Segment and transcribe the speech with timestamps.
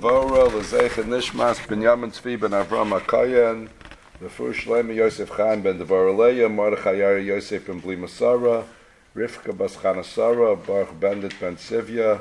[0.00, 3.68] Levora, Lezecha Nishmas, Binyamin Tzvi ben Avram HaKayan,
[4.22, 7.82] Refu Shlomo Yosef Chaim ben Mordechai Yair Yosef ben
[9.14, 12.20] Rivka bas Baruch Bendit ben Sivya,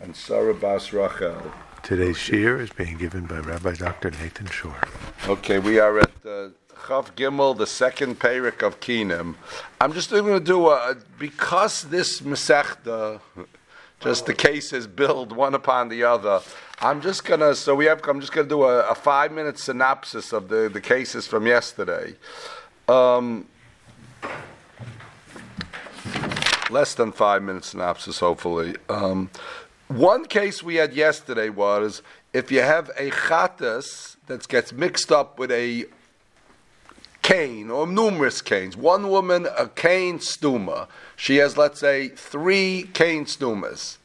[0.00, 1.52] and Sarah bas Rachel.
[1.84, 4.10] Today's shir is being given by Rabbi Dr.
[4.10, 4.82] Nathan Shore.
[5.28, 9.36] Okay, we are at uh, Chav Gimel, the second parak of Kinim.
[9.80, 13.20] I'm just going to do a, because this Masechta,
[14.00, 16.40] just the cases build one upon the other.
[16.80, 17.54] I'm just gonna.
[17.54, 18.00] So we have.
[18.08, 22.14] I'm just gonna do a, a five minute synopsis of the the cases from yesterday.
[22.88, 23.46] Um,
[26.70, 28.76] less than five minute synopsis, hopefully.
[28.88, 29.30] Um,
[29.88, 35.38] one case we had yesterday was if you have a chatas that gets mixed up
[35.38, 35.86] with a
[37.22, 38.76] cane or numerous canes.
[38.76, 40.88] One woman, a cane stuma.
[41.16, 43.98] She has, let's say, three cane stumas,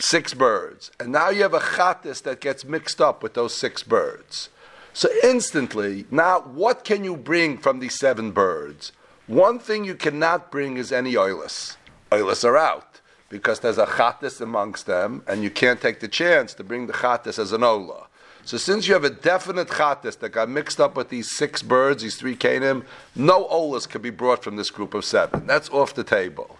[0.00, 0.90] six birds.
[1.00, 4.48] And now you have a chatas that gets mixed up with those six birds.
[4.92, 8.92] So instantly, now what can you bring from these seven birds?
[9.26, 11.76] One thing you cannot bring is any oilus.
[12.10, 16.54] Oilus are out because there's a chatas amongst them, and you can't take the chance
[16.54, 18.06] to bring the chatas as an ola.
[18.44, 22.02] So since you have a definite chatas that got mixed up with these six birds,
[22.02, 25.46] these three canim, no olas can be brought from this group of seven.
[25.46, 26.56] That's off the table.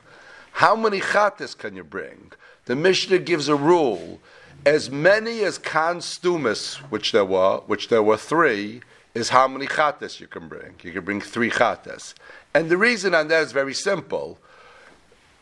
[0.53, 2.33] How many chatas can you bring?
[2.69, 4.21] The Mishnah gives a rule:
[4.67, 8.83] as many as kan stumis, which there were, which there were three,
[9.15, 10.75] is how many chatas you can bring.
[10.83, 12.13] You can bring three chatas,
[12.53, 14.39] and the reason on that is very simple.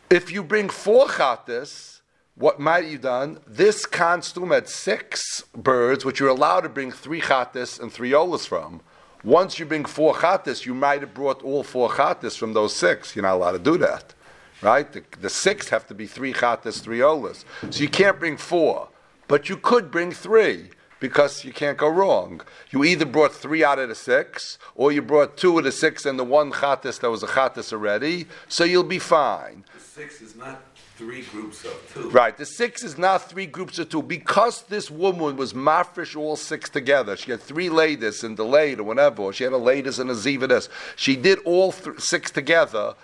[0.09, 1.99] If you bring four chatas,
[2.35, 3.41] what might you done?
[3.45, 8.47] This constum had six birds, which you're allowed to bring three chatas and three olas
[8.47, 8.79] from.
[9.25, 13.17] Once you bring four chatas, you might have brought all four chatas from those six.
[13.17, 14.13] You're not allowed to do that,
[14.61, 14.91] right?
[14.91, 17.43] The, the six have to be three chatas, three olas.
[17.69, 18.89] So you can't bring four,
[19.27, 20.69] but you could bring three
[20.99, 22.41] because you can't go wrong.
[22.71, 26.05] You either brought three out of the six, or you brought two of the six
[26.05, 29.63] and the one chatas that was a chatas already, so you'll be fine.
[29.75, 30.61] The six is not
[30.97, 32.09] three groups of two.
[32.09, 32.35] Right.
[32.35, 34.01] The six is not three groups of two.
[34.01, 37.15] Because this woman was mafresh all six together.
[37.15, 39.21] She had three ladies and delayed or whatever.
[39.21, 40.69] Or she had a ladies and a zivadas.
[40.95, 42.95] She did all th- six together.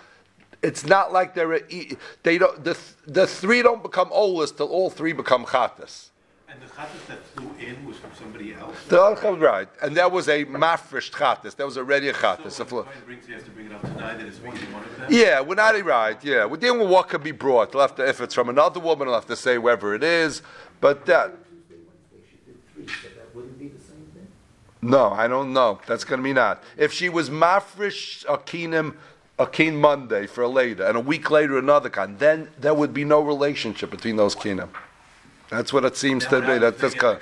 [0.64, 1.62] It's not like they're a,
[2.22, 2.76] they don't the
[3.06, 6.08] the three don't become olas till all three become chatas.
[6.48, 8.74] And the chattas that flew in was from somebody else?
[8.88, 11.54] The, right, and that was a mafresh chatas.
[11.56, 12.52] That was already a chatas.
[12.52, 15.08] So fl- brings, has to bring it up tonight, that it's one of them?
[15.10, 16.24] Yeah, we're not right.
[16.24, 17.72] Yeah, we're dealing with what can be brought.
[17.72, 20.40] They'll have to, if it's from another woman, they'll have to say whoever it is.
[20.80, 24.28] But that, Tuesday, Wednesday, she did three, so that wouldn't be the same thing?
[24.80, 25.80] no, I don't know.
[25.86, 26.62] That's going to be not.
[26.78, 28.94] If she was mafresh akinim,
[29.38, 33.04] akin Monday for a later, and a week later another kind, then there would be
[33.04, 34.68] no relationship between those kinim.
[35.50, 36.58] That's what it seems to be.
[36.58, 37.20] That, that's kind.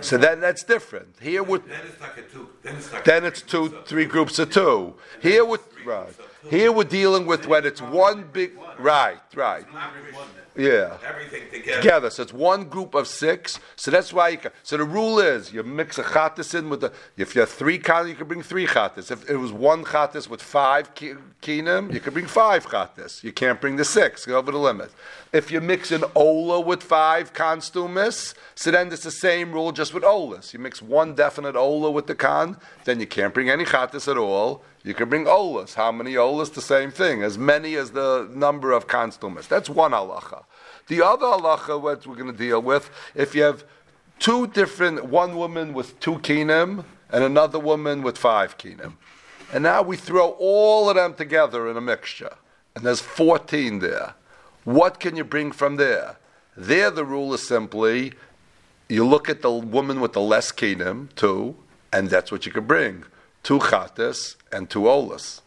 [0.00, 1.16] So then that's different.
[1.20, 2.48] Here would Then it's like a two.
[2.62, 4.94] Then it's then it's two, three groups of two.
[5.20, 6.14] Here with right.
[6.48, 9.66] Here we're dealing with when it's one big right, right.
[10.58, 10.98] Yeah.
[11.06, 11.80] everything together.
[11.80, 12.10] together.
[12.10, 13.60] So it's one group of six.
[13.76, 16.80] So that's why you can, so the rule is you mix a chatas in with
[16.80, 19.10] the if you have three chatas, you can bring three chatas.
[19.10, 23.22] If it was one chatas with five ki- kinim, you can bring five chatas.
[23.22, 24.90] You can't bring the six, go over the limit.
[25.32, 29.94] If you mix an ola with five constumis, so then it's the same rule just
[29.94, 30.52] with olas.
[30.52, 34.16] You mix one definite ola with the kan, then you can't bring any chatas at
[34.16, 34.64] all.
[34.88, 35.74] You can bring olas.
[35.74, 36.54] How many olas?
[36.54, 37.22] The same thing.
[37.22, 39.46] As many as the number of constumis.
[39.46, 40.44] That's one halacha.
[40.86, 43.64] The other halacha, what we're going to deal with, if you have
[44.18, 48.94] two different, one woman with two kinim and another woman with five kinim,
[49.52, 52.36] and now we throw all of them together in a mixture,
[52.74, 54.14] and there's 14 there.
[54.64, 56.16] What can you bring from there?
[56.56, 58.14] There, the rule is simply
[58.88, 61.56] you look at the woman with the less kinim, two,
[61.92, 63.04] and that's what you can bring
[63.48, 65.40] two chatas and two olas.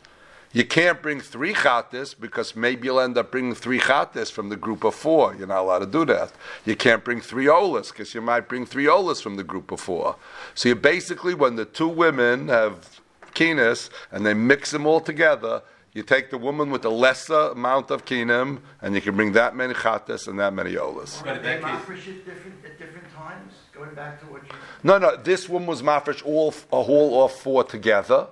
[0.54, 4.56] You can't bring three chatas because maybe you'll end up bringing three chatas from the
[4.56, 5.36] group of four.
[5.36, 6.32] You're not allowed to do that.
[6.66, 9.80] You can't bring three olas because you might bring three olas from the group of
[9.80, 10.16] four.
[10.56, 13.02] So you basically, when the two women have
[13.36, 15.62] kinas and they mix them all together,
[15.94, 19.56] you take the woman with the lesser amount of kinim and you can bring that
[19.56, 21.24] many chatas and that many olas.
[21.24, 24.44] But in They that case, mafresh it different, at different times, going back to what
[24.44, 24.50] you.
[24.84, 28.28] No, no, this woman was mafresh all uh, a whole or four together,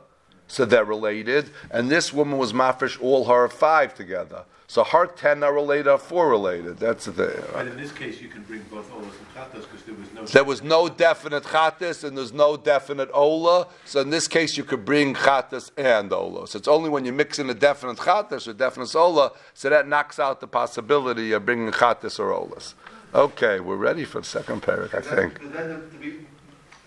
[0.48, 4.44] so they're related, and this woman was mafresh all her five together.
[4.68, 6.78] So her ten are related, are four related.
[6.78, 7.44] That's the thing.
[7.54, 10.26] but in this case, you can bring both olas and chattas because there was no.
[10.26, 13.68] There was no definite chatas and there's no definite ola.
[13.86, 16.48] So in this case, you could bring chatas and ola.
[16.48, 19.88] So it's only when you mix in a definite chatas or definite ola, so that
[19.88, 22.76] knocks out the possibility of bringing chatas or olas.
[23.14, 25.42] Okay, we're ready for the second parak, I think.
[25.42, 26.28] But then,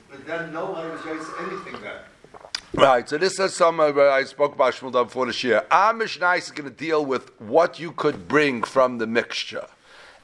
[0.08, 1.96] but then no one anything then.
[2.74, 5.66] Right, so this is some uh, I spoke about Shmuel before this year.
[5.70, 9.66] Our Mishnah is going to deal with what you could bring from the mixture.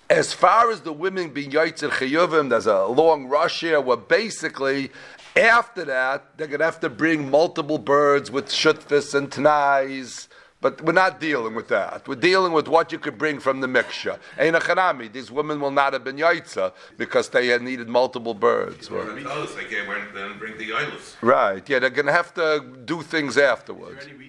[0.08, 4.90] As far as the women being Yaitzer Chayuvim, there's a long rush here where basically
[5.36, 10.27] after that they're going to have to bring multiple birds with shutfis and tanais.
[10.60, 12.08] But we're not dealing with that.
[12.08, 14.18] We're dealing with what you could bring from the mixture.
[14.36, 18.88] Ein achanami, these women will not have been yaitza because they had needed multiple birds.
[18.88, 21.14] Or they came and then bring the Eilus.
[21.22, 24.04] Right, yeah, they're going to have to do things Is afterwards.
[24.04, 24.28] there any?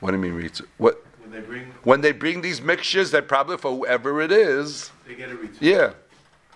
[0.00, 0.62] What do you mean, Ritz?
[0.78, 1.04] What?
[1.20, 5.14] When they bring, When they bring these mixtures, They're probably, for whoever it is, they
[5.14, 5.56] get a ritsui.
[5.60, 5.92] yeah.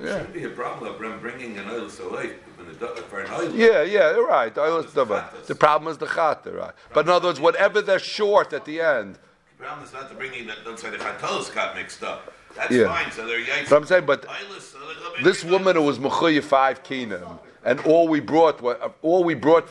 [0.00, 0.06] Yeah.
[0.18, 3.56] Shouldn't be a problem of bringing an Eilus away when the, for an Eilus.
[3.56, 4.56] Yeah, yeah, you're right.
[4.56, 5.46] I was It's the the, chatas.
[5.46, 6.72] the problem is the chata, right?
[6.94, 9.16] But in other words, whatever they're short at the end.
[9.58, 12.32] The problem is not the bringing that, let's say the Chatalis got mixed up.
[12.54, 12.86] That's Yeah.
[12.86, 13.68] fine, so they're Yaitz.
[13.68, 17.38] But I'm saying, but Eilus, so they'll bring this woman who was mechuyev five kinam,
[17.64, 19.68] and all we brought, wa- all we brought,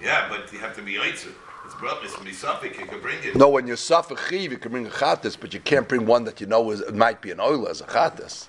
[0.00, 1.32] Yeah, but you have to be Yaitzer.
[1.82, 3.34] It's brought, it's to be safek, you can bring it.
[3.34, 6.22] no, when you're suffer chiv, you can bring a chatas, but you can't bring one
[6.24, 8.46] that you know is, it might be an oil as a chatas.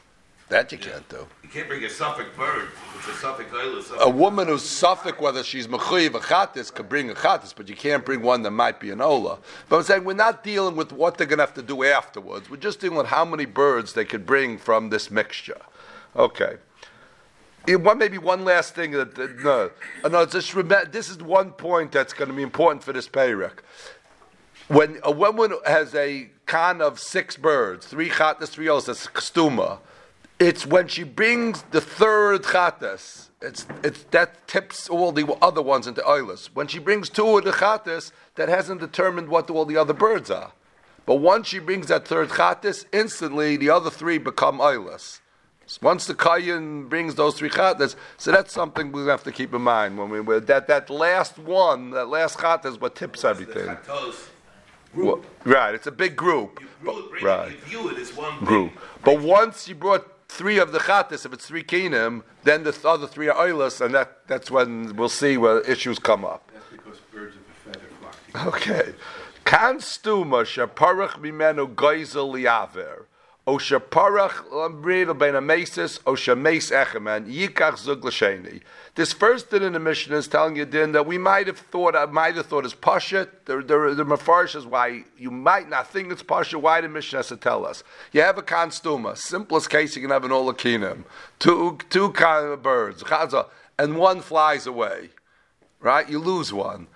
[0.49, 1.25] That you can't do.
[1.41, 2.67] You can't bring a safek bird.
[2.95, 3.99] It's a safek Eilus.
[3.99, 7.75] A woman who's safek, whether she's mechuyev a chatas, could bring a chatas, but you
[7.75, 9.39] can't bring one that might be an ola.
[9.67, 12.51] But I'm saying we're not dealing with what they're going to have to do afterwards.
[12.51, 15.61] We're just dealing with how many birds they could bring from this mixture.
[16.15, 16.57] Okay.
[17.67, 19.71] One maybe one last thing that that- no,
[20.03, 20.25] Uh, no.
[20.25, 23.59] Just remember, this is one point that's going to be important for this payrik.
[24.67, 29.79] When a woman has a con of six birds, three chatas, three olas, that's kstuma.
[30.39, 33.29] It's when she brings the third chatas.
[33.41, 36.49] It's it's that tips all the other ones into oilers.
[36.53, 40.29] When she brings two of the chatas, that hasn't determined what all the other birds
[40.31, 40.51] are.
[41.05, 45.19] But once she brings that third chatas, instantly the other three become oilers.
[45.81, 49.61] Once the kayan brings those three chatas, so that's something we have to keep in
[49.61, 53.77] mind when we we- that that last one, that last chat is what tips everything.
[54.95, 56.59] Well, right, it's a big group.
[56.61, 57.47] You bring, bring right.
[57.51, 58.73] it, you view it as one Group.
[59.03, 62.85] But once you brought three of the chatas, if it's three kinim, then the th-
[62.85, 66.51] other three are oilers, and that, that's when we'll see where issues come up.
[66.53, 68.49] That's because birds of a feather flock together.
[68.49, 68.93] Okay.
[69.45, 73.05] Kan stuma shaparach mimenu geizel liaver.
[73.45, 78.61] O shaparach lambril ben amesis o shames echemen yikach zug l'sheni.
[78.95, 81.95] This first din in the Mishnah is telling you din that we might have thought
[81.95, 83.27] I might have thought is pasha.
[83.45, 86.57] The the the mafarish is why you might not think it's pasha.
[86.57, 87.83] Why the Mishnah has to tell us?
[88.11, 89.17] You have a kan stuma.
[89.17, 91.03] Simplest case you can have an olakinim.
[91.39, 93.03] Two two kind of birds.
[93.77, 95.09] And one flies away.
[95.81, 96.09] Right?
[96.09, 96.87] You lose one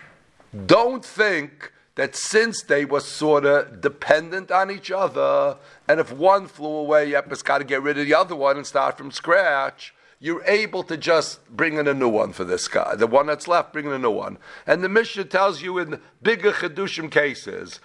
[0.66, 6.48] don't think that since they were sort of dependent on each other, and if one
[6.48, 9.12] flew away, yep, it's got to get rid of the other one and start from
[9.12, 9.94] scratch.
[10.20, 12.96] You're able to just bring in a new one for this guy.
[12.96, 14.38] The one that's left, bring in a new one.
[14.66, 17.80] And the Mishnah tells you in bigger Chedushim cases,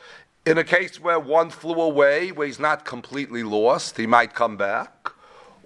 [0.47, 4.57] in a case where one flew away, where he's not completely lost, he might come
[4.57, 5.13] back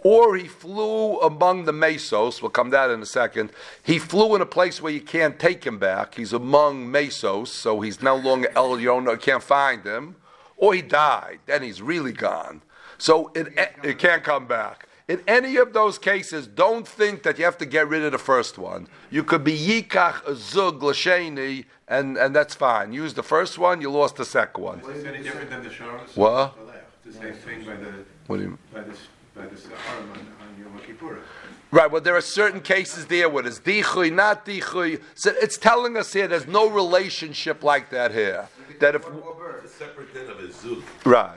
[0.06, 2.40] or he flew among the mesos.
[2.40, 3.50] We'll come to that in a second.
[3.82, 6.14] He flew in a place where you can't take him back.
[6.14, 10.14] He's among mesos, so he's no longer El you can't find him.
[10.56, 12.62] Or he died, then he's really gone.
[12.98, 13.48] So it,
[13.82, 14.88] it can't come back.
[15.08, 18.18] In any of those cases, don't think that you have to get rid of the
[18.18, 18.88] first one.
[19.10, 22.92] You could be yikach zug l'sheni, and and that's fine.
[22.92, 24.80] Use the first one, you lost the second one.
[24.80, 26.16] Is this any different than the Sharas?
[26.16, 26.56] What?
[27.04, 28.58] The same thing by the, What do you?
[28.74, 28.96] by the,
[29.36, 31.20] by the Saharim on, on Yom Kippur.
[31.76, 34.98] Right, well, there are certain cases there where it's dichui, not dichui.
[35.14, 38.48] So it's telling us here there's no relationship like that here.
[38.80, 40.82] That if It's a separate din of a zoo.
[41.04, 41.36] right,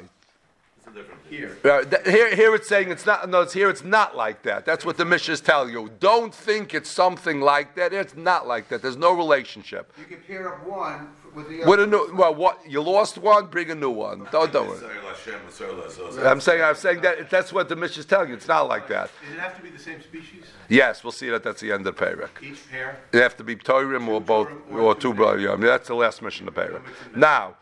[0.77, 1.39] It's a different din.
[1.39, 3.27] Here, right that- here, here it's saying it's not.
[3.27, 3.69] No, it's here.
[3.69, 4.63] It's not like that.
[4.65, 5.91] That's what the Mishnahs tell you.
[5.99, 7.91] Don't think it's something like that.
[7.91, 8.81] It's not like that.
[8.81, 9.91] There's no relationship.
[9.99, 11.83] You can pair up one with the uh, With other.
[11.83, 14.27] a new, well, what you lost one, bring a new one.
[14.31, 14.79] Don't don't worry.
[14.79, 16.25] Yisrael Hashem, Yisrael Azaz.
[16.31, 18.35] I'm saying I'm saying that that's what the Mishnah is telling you.
[18.35, 19.09] It's not like that.
[19.23, 20.43] does it have to be the same species?
[20.67, 21.43] Yes, we'll see that.
[21.43, 22.29] That's the end of the parak.
[22.41, 22.99] Each pair?
[23.11, 25.61] They have to be Torim or both, or or two two B'ayam.
[25.61, 26.83] That's the last Mishnah of Perak.
[27.15, 27.55] Now,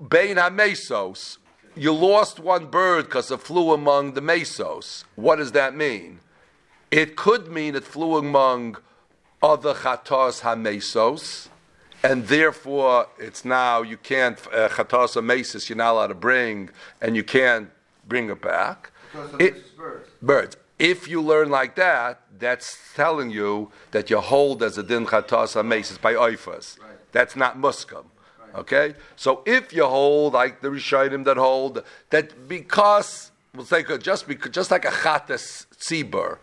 [0.00, 1.36] Bein HaMesos,
[1.76, 5.04] you lost one bird because it flew among the Mesos.
[5.14, 6.20] What does that mean?
[6.90, 8.78] It could mean it flew among
[9.42, 11.49] other Chatos HaMesos,
[12.02, 17.16] and therefore it's now, you can't, uh, Chatos HaMesos, you're not allowed to bring, and
[17.16, 17.70] you can't
[18.06, 18.90] bring it back.
[19.12, 20.08] Because It- Birds.
[20.22, 20.56] birds.
[20.78, 25.54] If you learn like that, that's telling you that you hold as a din chatas
[25.54, 26.80] amesis by oifas.
[26.80, 27.12] Right.
[27.12, 28.06] That's not muskam.
[28.54, 34.26] Okay, so if you hold like the Rishonim that hold that because we'll say just
[34.26, 36.38] because just like a chatas tzibur,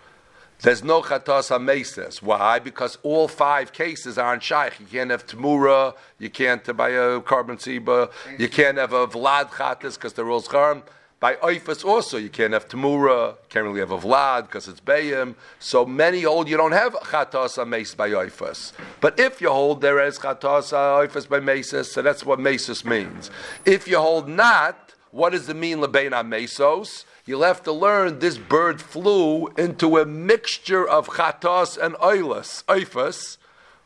[0.62, 2.22] there's no chatas amesis.
[2.22, 2.60] Why?
[2.60, 4.80] Because all five cases aren't shaykh.
[4.80, 9.04] You can't have tamura, you can't buy a carbon tzibur, you can't have uh, a
[9.04, 10.84] uh, vlad chatas because they're all charm.
[11.20, 15.36] By oifus also, you can't have tamura, can't really have a vlad because it's bayim.
[15.60, 18.72] So many hold you don't have chatas amesis by oifus.
[19.00, 23.30] But if you hold there is chatas oifus by mesis, so that's what mesis means.
[23.66, 27.06] If you hold not, what does it mean lebein mesos?
[27.28, 33.38] You'll have to learn this bird flew into a mixture of chatas and oilus, oifus,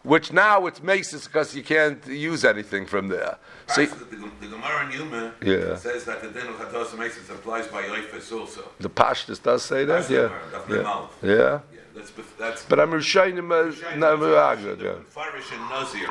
[0.03, 3.37] which now it's maces because you can't use anything from there.
[3.69, 5.75] See, so the, the Gemara in Yuma Yeah.
[5.75, 8.63] says that the din of Chatos and maces applies by Oifus also.
[8.79, 11.17] the Pashtus does say that, yeah, Gemara, the yeah, mouth.
[11.23, 11.29] yeah.
[11.73, 12.65] Yeah, that's that's.
[12.65, 14.93] But I'm Rishayim, uh, no, Agad, yeah.
[15.09, 16.09] Farish and Nazir.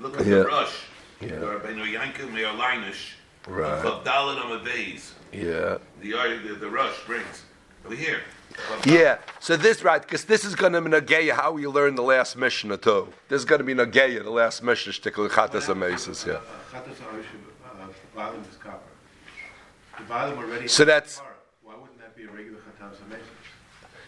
[0.00, 0.36] Look at Yeah.
[0.36, 0.76] the rush.
[1.20, 1.28] Yeah.
[1.32, 3.12] Rabbeinu Yankim Me'olinish.
[3.46, 3.82] Right.
[3.84, 5.12] Chavdalit the bays.
[5.32, 5.78] Yeah.
[6.00, 6.10] The,
[6.46, 7.42] the, the rush brings.
[7.84, 8.20] Over here.
[8.84, 12.02] Yeah, so this right because this is going to be nageya how we learn the
[12.02, 13.08] last Mishnah too.
[13.28, 16.26] This is going to be nageya the last Mishnah shtickle chatas amesis.
[16.26, 16.40] Yeah.
[16.70, 18.80] Chatas Arishim, uh, volume is copper.
[19.98, 20.68] The volume already.
[20.68, 21.22] So that's-
[21.62, 23.20] Why wouldn't that be a regular Chatas Amesis?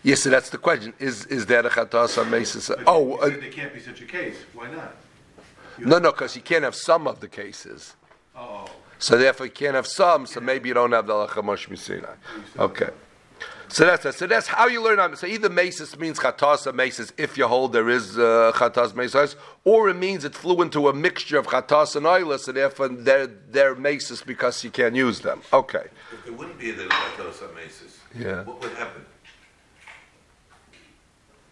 [0.02, 0.92] Yes, so that's the question.
[0.98, 2.74] Is is that a chatas amesis?
[2.86, 4.36] Oh, you uh, said there can't be such a case.
[4.52, 4.96] Why not?
[5.78, 7.94] You no, no, because you can't have some of the cases.
[8.36, 8.66] Oh,
[9.02, 10.26] So therefore, you can't have some.
[10.26, 12.14] So maybe you don't have the lachamosh misina.
[12.56, 12.90] Okay.
[13.66, 15.16] So that's so that's how you learn.
[15.16, 19.88] So either mesis means chatasa mesis if you hold there is uh, chatas mesis, or
[19.88, 23.74] it means it flew into a mixture of chatas and oilus, and therefore they're they're
[23.74, 25.40] mesis because you can't use them.
[25.52, 25.86] Okay.
[26.12, 28.44] If there wouldn't be a din of Chatos Mesis, Yeah.
[28.44, 29.04] what would happen?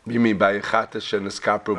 [0.06, 1.74] You mean by chatas and eskapru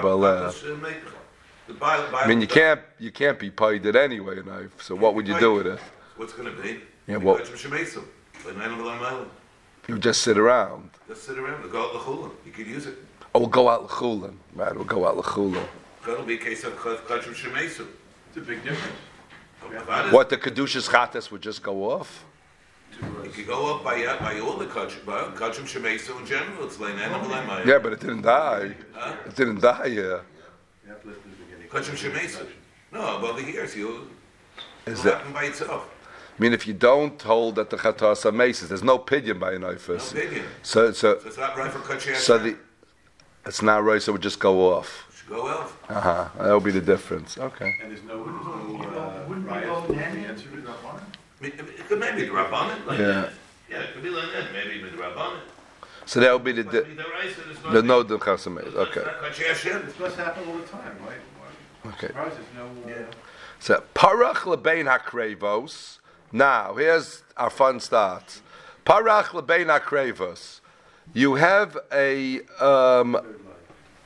[1.73, 2.09] balev?
[2.09, 3.95] Chatos, uh, make- the Bible- I mean, you Bible- can't you can't be paid it
[3.95, 4.67] anyway, you know.
[4.79, 5.79] So what would you do with it?
[6.17, 6.81] What's going to be?
[7.07, 8.03] Yeah, what- Kachim Shemesim.
[8.45, 9.27] Like nine of.
[9.87, 10.89] You just sit around.
[11.07, 11.69] Just sit around.
[11.71, 12.31] Go out the chulin.
[12.45, 12.97] You could use it.
[13.33, 14.35] Oh, we'll go out l'chulin.
[14.55, 15.65] Right, we'll go out l'chulin.
[16.05, 17.87] That'll be a case of Kachim Shemesim.
[18.27, 18.97] it's a big difference.
[20.11, 22.25] What the kedushas chatas would just go off?
[23.23, 26.65] You could go up by by all the Kachim, by Kachim Shemesim in general.
[26.65, 28.75] It's like nine of them Yeah, but it didn't die.
[28.93, 29.15] Huh?
[29.25, 29.85] It didn't die.
[29.85, 30.01] Yeah.
[30.01, 30.21] You
[30.87, 31.60] have to listen to the beginning.
[31.71, 32.47] Kachim Shemesim.
[32.91, 34.09] No, well, the years you.
[34.85, 35.17] Is It'll that?
[35.19, 35.89] happen by itself.
[36.37, 39.53] I mean, if you don't hold that the chatas are maces, there's no pidyon by
[39.53, 40.11] an No oifus.
[40.11, 40.45] opinion.
[40.63, 42.15] So, so, So it's not right for Kachim.
[42.15, 42.57] so the
[43.45, 44.01] it's not right.
[44.01, 45.07] So it would just go off.
[45.15, 45.71] Should go out.
[45.89, 46.29] Uh huh.
[46.37, 47.37] That would be the difference.
[47.37, 47.77] Okay.
[47.81, 51.01] And there's no, there's no, uh, Wouldn't we go hand Answer with is- Rabbanan?
[51.39, 53.05] I mean, It could maybe the Rabbanet like Yeah.
[53.07, 53.29] that.
[53.69, 54.51] Yeah, it could be like that.
[54.51, 55.39] Maybe with the Rabbanet.
[56.05, 59.01] So that would be the But di- the the no the chatas It's Okay.
[59.01, 59.85] not Kachim Hashem.
[59.85, 61.40] This must happen all the time, why, why?
[61.85, 62.07] Okay.
[62.07, 63.11] Surprised there's no, uh,
[63.59, 65.99] So parach lebein hakrevos.
[66.31, 68.41] Now here's our fun start.
[68.85, 70.59] Parach lebein hakrevos.
[71.13, 73.17] You have a um,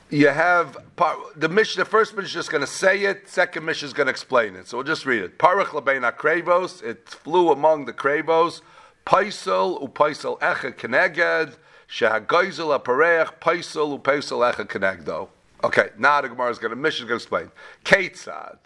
[0.08, 1.84] you have par, the Mishnah.
[1.84, 3.28] The first Mishnah is just going to say it.
[3.28, 4.68] Second Mishnah is going to explain it.
[4.68, 5.38] So we'll just read it.
[5.38, 6.82] Parach lebein hakrevos.
[6.82, 8.62] It flew among the krevos.
[9.04, 11.56] Paisel upaisel echa keneged.
[11.88, 15.28] Shehagoizel apareach paisel upaisel echa kenegdo.
[15.64, 17.50] Okay, now the Gemara is going to Mishnah going to explain.
[17.84, 18.58] Ketzad.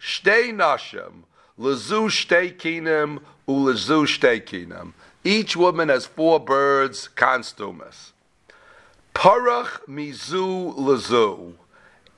[0.00, 1.24] Shtei nashim,
[1.58, 4.92] lezu shtei kinim, ulezu shtei kinim.
[5.24, 8.12] Each woman has four birds, constumus.
[9.14, 11.54] Parach mizu lezu.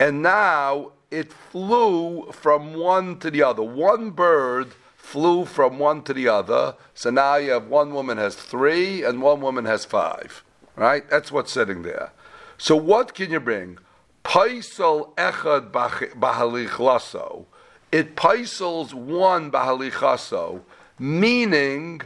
[0.00, 3.62] And now it flew from one to the other.
[3.62, 6.75] One bird flew from one to the other.
[6.95, 10.42] So now you have one woman has three and one woman has five.
[10.75, 11.09] Right?
[11.09, 12.11] That's what's sitting there.
[12.59, 13.78] So what can you bring?
[14.26, 17.45] Paisal echad bahalichlaso.
[17.92, 20.62] It paisals one bahalichaso,
[20.99, 22.00] meaning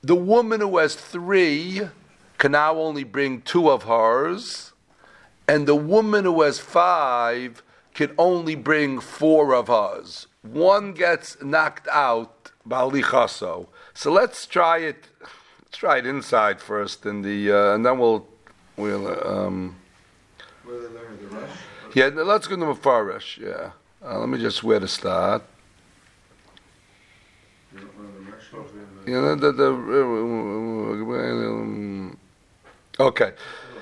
[0.00, 1.80] the woman who has three
[2.38, 4.72] can now only bring two of hers,
[5.48, 7.60] and the woman who has five
[7.92, 10.28] can only bring four of hers.
[10.42, 13.66] One gets knocked out bahalichaso.
[13.94, 15.08] So let's try it.
[15.64, 18.28] Let's try it inside first, in the uh, and then we'll
[18.76, 19.06] we'll.
[19.28, 19.76] Um,
[20.64, 21.50] Where they learn the rush?
[21.94, 23.38] yeah, let's go to Mefarish.
[23.38, 23.72] Yeah.
[24.04, 25.42] Uh, let me just where to start.
[29.06, 29.72] You don't the the, the,
[31.02, 32.16] the, um,
[32.98, 33.32] okay.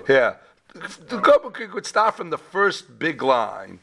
[0.09, 0.37] Yeah.
[0.75, 3.79] The couple could start from the first big line.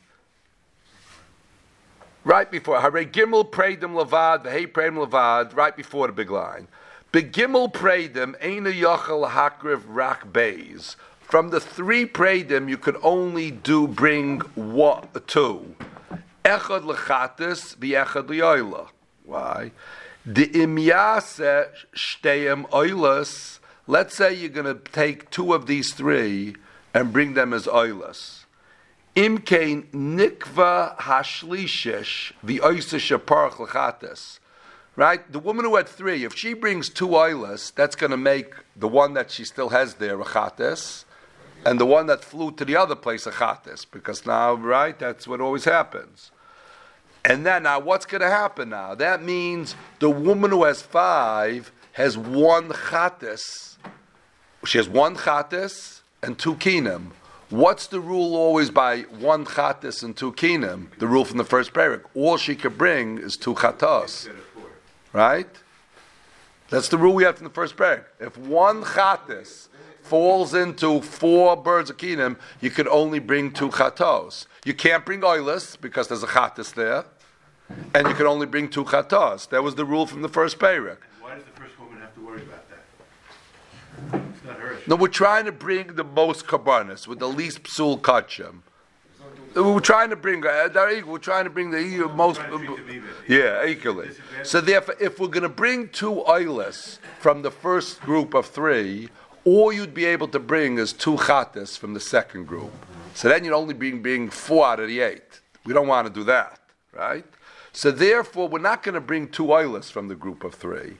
[2.23, 6.67] Right before Hare Gimel Pradim Lavad, Vehei Pradim Lavad, right before the big line.
[7.13, 10.95] Begimel Pradim, Eina Yochel Hakriv Rak Beis.
[11.29, 15.75] From the three Pradim, you could only do bring one, two.
[16.43, 18.87] Echad lechatis v'echad liyoila.
[19.25, 19.71] Why?
[20.25, 23.59] The imyase shteim oilas.
[23.85, 26.55] Let's say you're going to take two of these three
[26.95, 28.45] and bring them as oilas.
[29.15, 34.39] Imkein nikva hashlishish v'oisa shaparach lechatis.
[34.95, 35.31] Right?
[35.31, 38.87] The woman who had three, if she brings two oilas, that's going to make the
[38.87, 41.05] one that she still has there a chatis,
[41.65, 45.27] and the one that flew to the other place a chatis, because now, right, that's
[45.27, 46.31] what always happens.
[47.25, 48.95] And then now, what's going to happen now?
[48.95, 53.77] That means the woman who has five has one chatis.
[54.65, 57.11] She has one chatis and two kinim.
[57.49, 60.97] What's the rule always by one chatis and two kinim?
[60.99, 62.03] The rule from the first parak.
[62.13, 64.29] All she could bring is two chatos.
[65.13, 65.49] Right?
[66.69, 68.05] That's the rule we have from the first parak.
[68.19, 69.68] If one chatis
[70.09, 74.47] falls into four birds of kinim, you could only bring two chatos.
[74.65, 77.05] You can't bring oilus because there's a chatis there,
[77.93, 79.47] and you can only bring two chatos.
[79.49, 80.97] That was the rule from the first parak.
[81.21, 84.21] Why does the first woman have to worry about that?
[84.33, 84.83] It's not her issue.
[84.87, 88.63] No, we're trying to bring the most karbanis with the least psul kachim.
[89.55, 90.45] We're trying to bring.
[90.45, 91.13] Uh, equal.
[91.13, 92.37] We're trying to bring the uh, most.
[92.37, 93.09] trying to treat them even.
[93.27, 94.09] Yeah, equally.
[94.43, 99.09] So therefore, if we're going to bring two oilers from the first group of three,
[99.45, 102.73] all you'd be able to bring is two chatas from the second group.
[103.13, 105.41] So then you'd only bring bring four out of the eight.
[105.65, 106.59] We don't want to do that,
[106.93, 107.25] right?
[107.71, 110.97] So therefore, we're not going to bring two oilers from the group of three.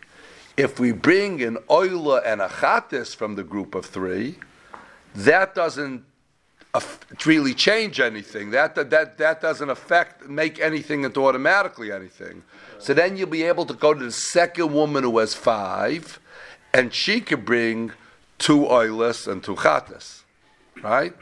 [0.58, 4.38] If we bring an oiler and a chatas from the group of three,
[5.16, 6.04] that doesn't
[7.26, 8.52] really change anything.
[8.52, 12.44] That, that, that doesn't affect, make anything into automatically anything.
[12.78, 16.20] So then you'll be able to go to the second woman who has five,
[16.74, 17.92] and she could bring
[18.40, 20.24] two oilers and two chatas.
[20.82, 21.14] Right?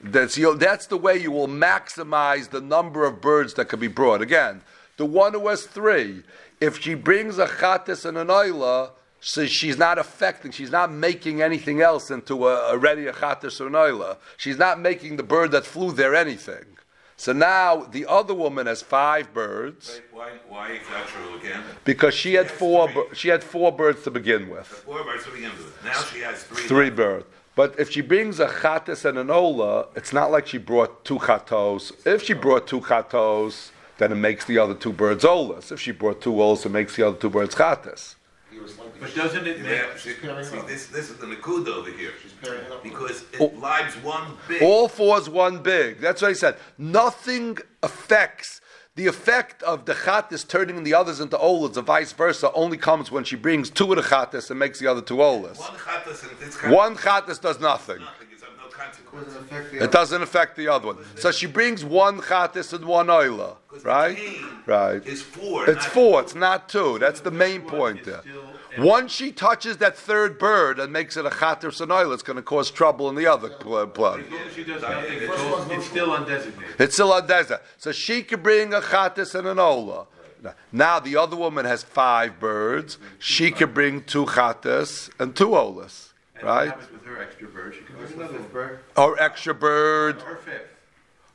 [0.00, 3.88] That's, you that's the way you will maximize the number of birds that could be
[3.88, 4.20] brought.
[4.22, 4.62] Again,
[4.96, 6.22] the one who has three,
[6.60, 8.90] if she brings a chatas and an oila,
[9.20, 13.66] so she's not affecting, she's not making anything else into a, already a chatas or
[13.66, 14.18] an oila.
[14.36, 16.64] She's not making the bird that flew there anything.
[17.18, 21.62] So now the other woman has five birds Why, why is that true again?
[21.84, 22.90] because she had four.
[22.90, 23.04] three.
[23.14, 24.66] She had four birds to begin with.
[24.66, 25.72] Four birds to begin with.
[25.84, 26.62] Now she has three.
[26.64, 27.26] Three birds.
[27.54, 31.18] But if she brings a chatas and an ola, it's not like she brought two
[31.18, 31.90] chatos.
[32.06, 35.72] If she brought two chatos, then it makes the other two birds olas.
[35.72, 38.16] If she brought two olas, it makes the other two birds chatas.
[39.00, 42.12] But doesn't it make, Yeah, she, see, this, this is the nakuda over here.
[42.22, 42.32] she's
[42.82, 43.52] Because it Oh.
[43.58, 44.62] lives one big.
[44.62, 46.00] All fours one big.
[46.00, 46.56] That's what I said.
[46.78, 48.60] Nothing affects
[48.94, 53.10] the effect of the chatas turning the others into olas, or vice versa, only comes
[53.10, 55.58] when she brings two of the chatas and makes the other two olas.
[55.58, 57.98] one chatas and this One chatas does nothing.
[57.98, 58.28] Nothing.
[58.32, 59.34] It's of no consequence.
[59.34, 60.98] Doesn't It doesn't affect the other one.
[61.16, 64.16] So she brings one chatas and one oila, right?
[64.16, 65.06] cane Right.
[65.06, 65.68] is four.
[65.68, 66.20] It's not four.
[66.22, 66.98] It's not two.
[66.98, 68.22] That's the main point there.
[68.76, 72.36] Still- Once she touches that third bird and makes it a chater sonoil, it's going
[72.36, 74.20] to cause trouble in the other pl- plug.
[74.20, 76.80] as long as she does it's, it's still undesignated.
[76.80, 77.62] It's still a desert.
[77.78, 80.06] So she could bring a chatis and an ola.
[80.70, 82.98] Now the other woman has five birds.
[83.18, 86.10] She could bring two chatis and two olas,
[86.42, 86.68] right?
[86.68, 87.74] happens with her extra bird?
[87.74, 88.78] She can bring another another bird.
[88.96, 90.68] Her extra bird, Her fifth.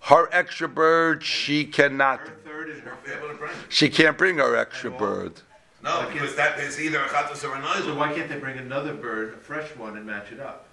[0.01, 2.19] her extra bird, she cannot.
[2.21, 3.17] Her third and her fifth.
[3.17, 3.51] able to bring.
[3.69, 5.41] She can't bring her extra bird.
[5.83, 7.97] No, because that is either a chatas or an So oil.
[7.97, 10.67] why can't they bring another bird, a fresh one, and match it up?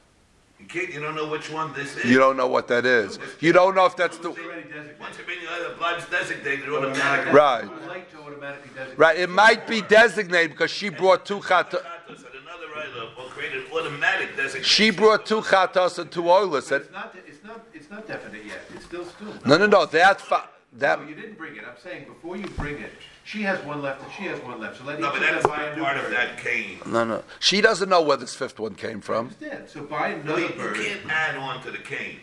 [0.61, 0.93] You can't.
[0.93, 2.05] You don't know which one this is.
[2.05, 3.19] You don't know what that is.
[3.41, 4.99] You don't know if that's the It's already designated.
[5.01, 7.33] Once you bring the other blood's designated automatically.
[7.33, 7.65] right.
[7.65, 8.99] I would like to automatically designate.
[8.99, 9.19] Right.
[9.19, 11.81] It might be designated because she brought two chatas.
[11.83, 14.65] Chatas and another oil will create an automatic designation.
[14.65, 16.69] She brought two chatas and two olas.
[16.71, 18.59] But it's not, it's not, it's not definite yet.
[18.75, 19.33] It's still still.
[19.47, 19.87] No, no, no.
[19.87, 21.01] That's fa- that.
[21.01, 21.63] No, you didn't bring it.
[21.65, 22.91] I'm saying before you bring it,
[23.29, 24.79] she has one left and she has one left.
[24.79, 26.13] So let each No, of but them that's buy a not new part of bird.
[26.15, 26.79] that cane.
[26.87, 27.23] No, no.
[27.41, 29.27] She doesn't know where this fifth one came from.
[29.27, 29.69] Understand?
[29.69, 30.77] So buy No, another you, you bird.
[30.77, 32.21] can't add on to the cane.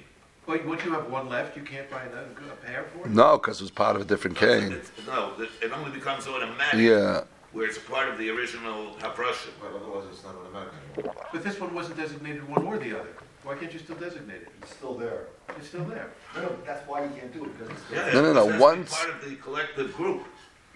[0.47, 3.11] But once you have one left, you can't buy another a pair for it.
[3.11, 4.71] No, because it was part of a different cane.
[4.73, 6.79] It's- No, it it only becomes automatic.
[6.79, 7.23] Yeah.
[7.51, 9.49] Where it's part of the original habrusha.
[9.61, 11.15] But otherwise, it's not automatic anymore.
[11.31, 13.09] But this one wasn't designated one or the other.
[13.43, 14.49] Why can't you still designate it?
[14.63, 15.27] It's still there.
[15.57, 16.09] It's still there.
[16.35, 18.41] No, no, that's why you can't do it, because it's still Yeah, No, no, no,
[18.49, 20.25] it has to be once- Part of the collective group.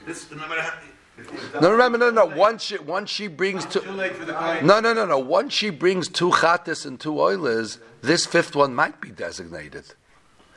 [0.10, 2.26] This, no matter how, No, remember, no, no.
[2.26, 3.80] Once she, once she brings two.
[3.82, 4.66] late for the client.
[4.66, 5.20] No, no, no, no.
[5.20, 9.94] Once she brings two chatas and two oilers, this fifth one might be designated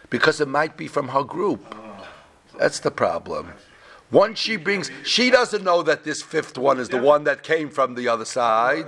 [0.08, 1.60] because it might be from her group.
[1.70, 2.08] Ah.
[2.58, 3.52] That's the problem.
[4.12, 7.70] Once she brings, she doesn't know that this fifth one is the one that came
[7.70, 8.86] from the other side.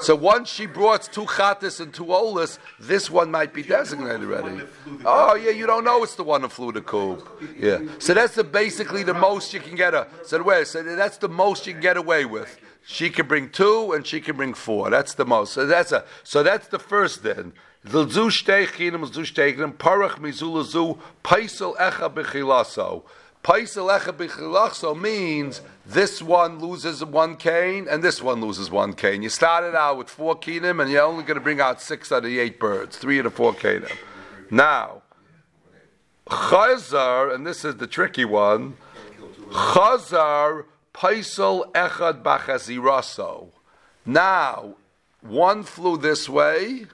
[0.00, 4.62] So once she brought two chatas and two olas, this one might be designated already.
[5.06, 7.26] Oh yeah, you don't know it's the one that flew the coop.
[7.58, 7.80] Yeah.
[7.98, 10.06] So that's the, basically the most you can get a.
[10.24, 12.60] So wait, so that's the most you can get away with.
[12.84, 14.90] She can bring two and she can bring four.
[14.90, 15.54] That's the most.
[15.54, 16.04] So that's a.
[16.24, 17.54] So that's the first then.
[17.86, 23.02] Zilzu shtei chinim, zilzu shtei chinim, parach mizula zu, paisel echa b'chilaso.
[23.42, 29.22] Paisel echa b'chilaso means this one loses one cane and this one loses one cane.
[29.22, 32.18] You started out with four kinim and you're only going to bring out six out
[32.18, 33.90] of the eight birds, three of the four kinim.
[34.50, 35.02] Now,
[36.26, 38.76] chazar, and this is the tricky one,
[39.50, 43.48] chazar paisel echad b'chaziraso.
[44.04, 44.74] Now,
[45.20, 46.86] one flew this way,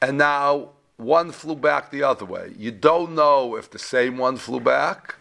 [0.00, 2.52] and now one flew back the other way.
[2.56, 5.16] You don't know if the same one flew back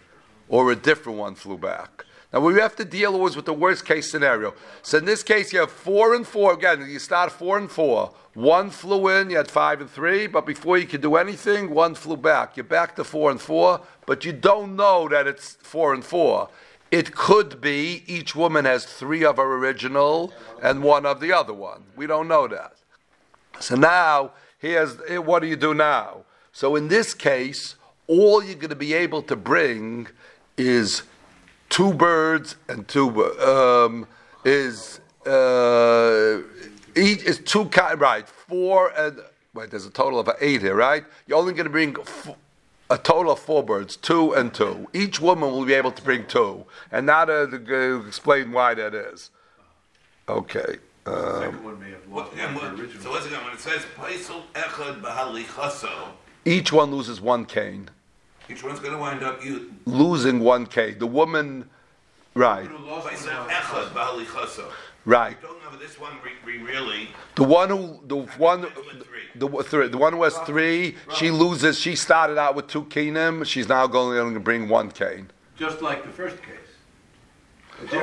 [0.49, 2.05] or a different one flew back.
[2.33, 4.53] Now we have to deal always with the worst case scenario.
[4.83, 6.53] So in this case, you have four and four.
[6.53, 8.13] Again, you start four and four.
[8.35, 11.95] One flew in, you had five and three, but before you could do anything, one
[11.95, 12.55] flew back.
[12.55, 16.49] You're back to four and four, but you don't know that it's four and four.
[16.91, 21.53] It could be each woman has three of her original and one of the other
[21.53, 21.83] one.
[21.95, 22.73] We don't know that.
[23.59, 26.25] So now, here's what do you do now?
[26.51, 27.75] So in this case,
[28.07, 30.07] all you're going to be able to bring
[30.59, 31.03] is
[31.69, 34.05] two birds and two um,
[34.43, 36.41] is uh,
[36.95, 39.19] each is two ki- right four and
[39.53, 39.71] wait.
[39.71, 41.05] There's a total of eight here, right?
[41.25, 41.95] You're only going to bring.
[41.99, 42.35] F-
[42.91, 44.87] a total of four birds, two and two.
[44.93, 48.95] Each woman will be able to bring two, and now to, to explain why that
[48.95, 49.29] is.
[50.27, 50.77] Okay.
[51.05, 53.03] Um, second one may have What, lost and one of what, the original.
[53.03, 55.91] so once again, when it says paisel echad b'halichaso,
[56.45, 57.91] each one loses one cane,
[58.49, 60.97] each one's going to wind up you losing one cane.
[60.99, 61.69] The woman,
[62.33, 64.71] right, Who lost one paisel of echad b'halichaso.
[65.05, 65.41] right.
[65.41, 66.13] Don't know this one
[66.45, 67.09] we, we really.
[67.35, 71.79] The one who, the one, the, the, three, the one who has three, she loses.
[71.79, 73.45] She started out with two kenim.
[73.45, 75.29] She's now going to bring one cane.
[75.55, 76.55] Just like the first case.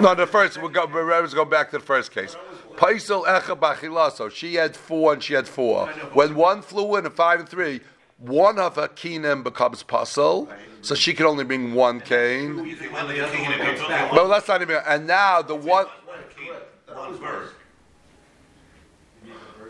[0.01, 0.61] No, the first.
[0.61, 0.85] We'll go.
[0.85, 2.35] Let's go back to the first case.
[2.77, 4.31] Paisel echa bachilaso.
[4.31, 5.89] She had four and she had four.
[6.15, 7.81] When one flew in at five and three,
[8.19, 10.49] one of her kenim becomes puzzle,
[10.81, 12.77] so she can only bring one cane.
[12.93, 14.79] Well, that's not even.
[14.87, 15.87] And now the one.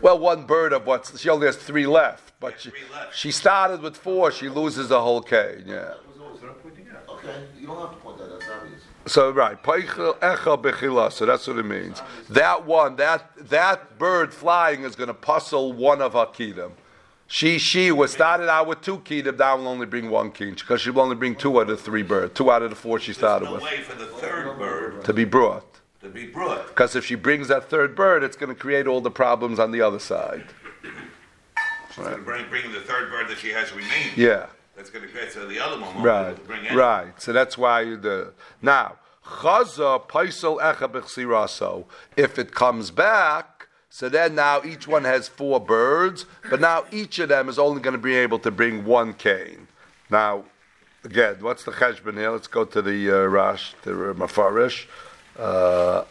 [0.01, 1.11] Well, one bird of what?
[1.17, 2.71] She only has three left, but she,
[3.13, 4.31] she started with four.
[4.31, 5.63] She loses a whole cane.
[5.65, 5.95] Yeah.
[7.09, 8.27] Okay, you don't have to point that.
[9.07, 9.57] So right.
[9.63, 12.01] So that's what it means.
[12.29, 16.71] That one, that that bird flying is going to puzzle one of her kedim.
[17.27, 19.37] She she was started out with two kedim.
[19.37, 21.77] Now will only bring one kid because she will only bring two out of the
[21.77, 22.33] three birds.
[22.33, 25.03] Two out of the four she There's started no with way for the third bird
[25.03, 25.65] to be brought.
[26.01, 26.67] to be brought.
[26.67, 29.71] Because if she brings that third bird, it's going to create all the problems on
[29.71, 30.45] the other side.
[31.93, 34.13] She's going to bring, bring the third bird that she has remaining.
[34.15, 34.45] Yeah.
[34.75, 36.77] That's going to create so the other one won't be able Right, bring any.
[36.77, 37.21] right.
[37.21, 41.85] So that's why you the now chaza paisel echa.
[42.15, 43.56] If it comes back,
[43.89, 47.81] so then now each one has four birds, but now each of them is only
[47.81, 49.67] going to be able to bring one cane.
[50.09, 50.43] Now,
[51.03, 52.31] again, what's the cheshbon here?
[52.31, 54.87] Let's go to the uh, Rash, the Mafarish.
[55.37, 56.03] Uh,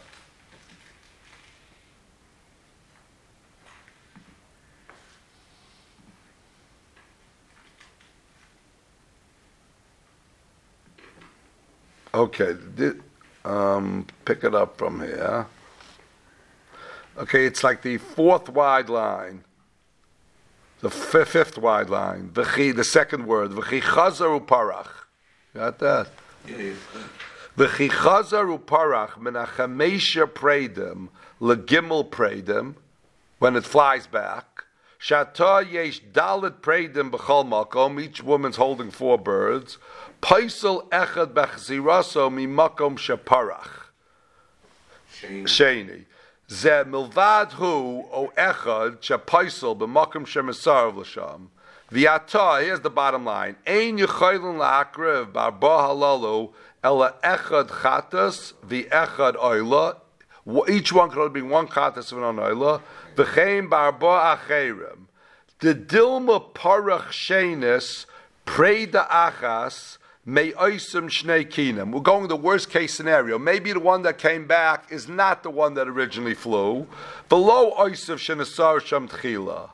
[12.17, 12.55] Okay,
[13.45, 15.45] um, pick it up from here.
[17.17, 19.43] Okay, it's like the fourth wide line,
[20.81, 24.89] the fi- fifth wide line, v'chi, the second word, v'chi chazar uparach.
[25.55, 26.09] Got that?
[26.45, 31.09] V'chi chazar uparach min achamesha predim
[31.41, 32.75] legimel predim,
[33.39, 34.65] when it flies back.
[34.99, 39.79] Shata yesh dalit predim b'chol makom, each woman's holding four birds.
[40.21, 43.85] Paisel echad b'chziraso mi makom shaparach.
[45.11, 45.45] Shane.
[45.45, 46.05] Sheni.
[46.49, 51.49] Ze milvad hu o echad shapaisel b'makom shemisarav l'sham.
[51.91, 53.57] V'yata, here's the bottom line.
[53.67, 59.97] Ein yechaylin la'akriv barba halalu ela echad chatas v'echad oila.
[60.69, 62.81] Each one could only bring one chatas and an oila.
[63.17, 65.07] V'chein barba acherim.
[65.59, 68.05] The dilma parach shenis
[68.45, 71.93] preda achas may oisim shnei kinam.
[71.93, 73.39] We're going the worst case scenario.
[73.39, 76.85] Maybe the one that came back is not the one that originally flew.
[77.29, 79.69] Below oisim shenasar sham tchila.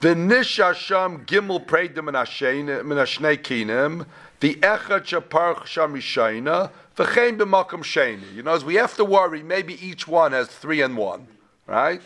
[0.00, 4.06] The nisha sham gimel predim min hashnei kinim.
[4.40, 6.72] The echad shaparch sham yishayna.
[6.96, 8.34] V'chein b'makom sheni.
[8.34, 11.28] You know, as we have to worry, maybe each one has three and one,
[11.68, 12.02] right?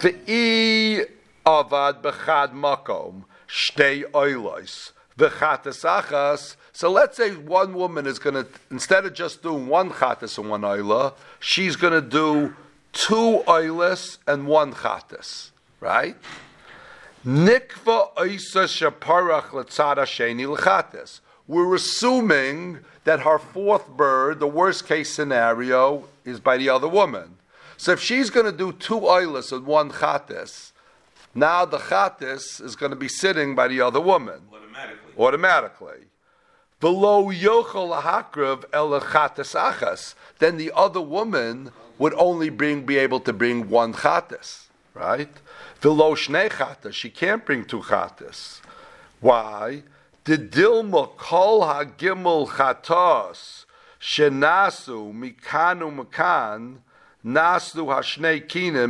[0.00, 1.02] The e
[1.44, 6.56] avad b'chad makom shtei oilos v'chatas achas.
[6.72, 10.48] So let's say one woman is going to, instead of just doing one chatas and
[10.48, 12.54] one oila, she's going to do
[12.92, 16.16] two oilas and one chatas, right?
[17.26, 21.20] Nikva oisa shaparach letzada sheni l'chatas.
[21.46, 27.36] We're assuming that her fourth bird, the worst case scenario, is by the other woman.
[27.76, 30.72] So if she's going to do two oilas and one chatas,
[31.34, 35.12] now the chatas is going to be sitting by the other woman Automatically.
[35.18, 35.96] automatically.
[36.80, 43.34] Below yochel hakrav el achas, then the other woman would only bring be able to
[43.34, 44.64] bring one chatas,
[44.94, 45.28] right?
[45.82, 48.62] Below shnei chatas, she can't bring two chatas.
[49.20, 49.82] Why?
[50.24, 53.66] The dilma kol hagimel chatas
[54.00, 56.78] shenasu mikanu makan
[57.22, 58.88] nasu hashnei kina.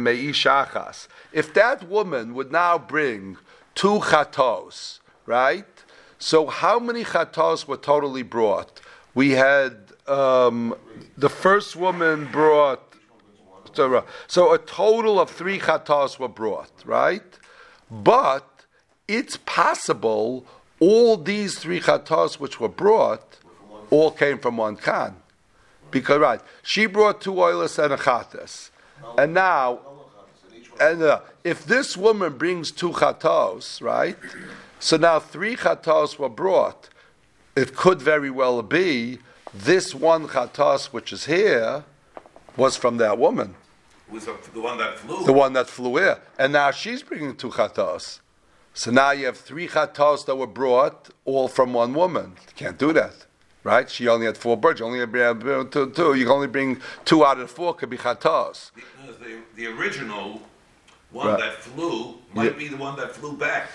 [1.33, 3.37] If that woman would now bring
[3.75, 5.80] two chatos, right?
[6.21, 8.81] So how many chatos were totally brought?
[9.15, 10.77] We had um,
[11.17, 12.87] the first woman brought.
[14.27, 17.23] So, a total of three chatos were brought, right?
[17.89, 18.65] But
[19.07, 20.45] it's possible
[20.81, 23.39] all these three chatos which were brought
[23.91, 25.17] all came from one khan.
[25.91, 28.71] Because right, she brought two oilers and a chatas,
[29.17, 29.81] and now,
[30.81, 34.17] and uh, if this woman brings two chatos, right?
[34.81, 36.89] So now three chatos were brought.
[37.55, 39.19] It could very well be
[39.53, 41.85] this one chatos which is here
[42.57, 43.55] was from that woman,
[44.11, 45.25] was the the one that flew?
[45.25, 48.21] the one that flew here, and now she's bringing two chatos.
[48.75, 52.33] So now you have three chatos that were brought all from one woman.
[52.49, 53.15] You can't do that,
[53.65, 53.89] right?
[53.91, 54.81] She only had four birds.
[54.81, 56.15] You only had uh, two, two.
[56.15, 57.75] You can only bring two out of the four.
[57.75, 58.71] Could be chatos.
[58.75, 60.41] Because the, the original
[61.11, 61.41] one Right.
[61.41, 62.59] that flew might Yeah.
[62.59, 63.69] be the one that flew back.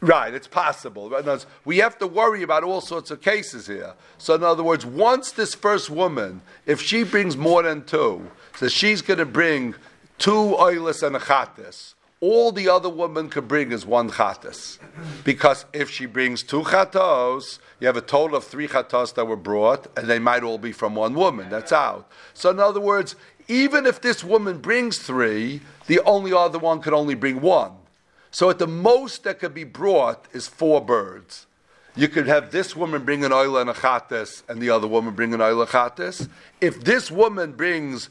[0.00, 1.10] Right, it's possible.
[1.10, 3.94] Words, We have to worry about all sorts of cases here.
[4.16, 8.68] So, in other words, once this first woman, if she brings more than two, so
[8.68, 9.74] she's going to bring
[10.18, 11.94] two oilers and a chatas.
[12.20, 14.78] All the other woman could bring is one chatas.
[15.24, 19.36] Because if she brings two chatos, you have a total of three chatos that were
[19.36, 21.48] brought, and they might all be from one woman.
[21.48, 22.08] That's out.
[22.34, 23.16] So, in other words,
[23.48, 27.72] even if this woman brings three, the only other one could only bring one.
[28.30, 31.46] So at the most that could be brought is four birds.
[31.96, 35.14] You could have this woman bring an oil and a chatas, and the other woman
[35.14, 36.28] bring an oil and a.
[36.60, 38.08] If this woman brings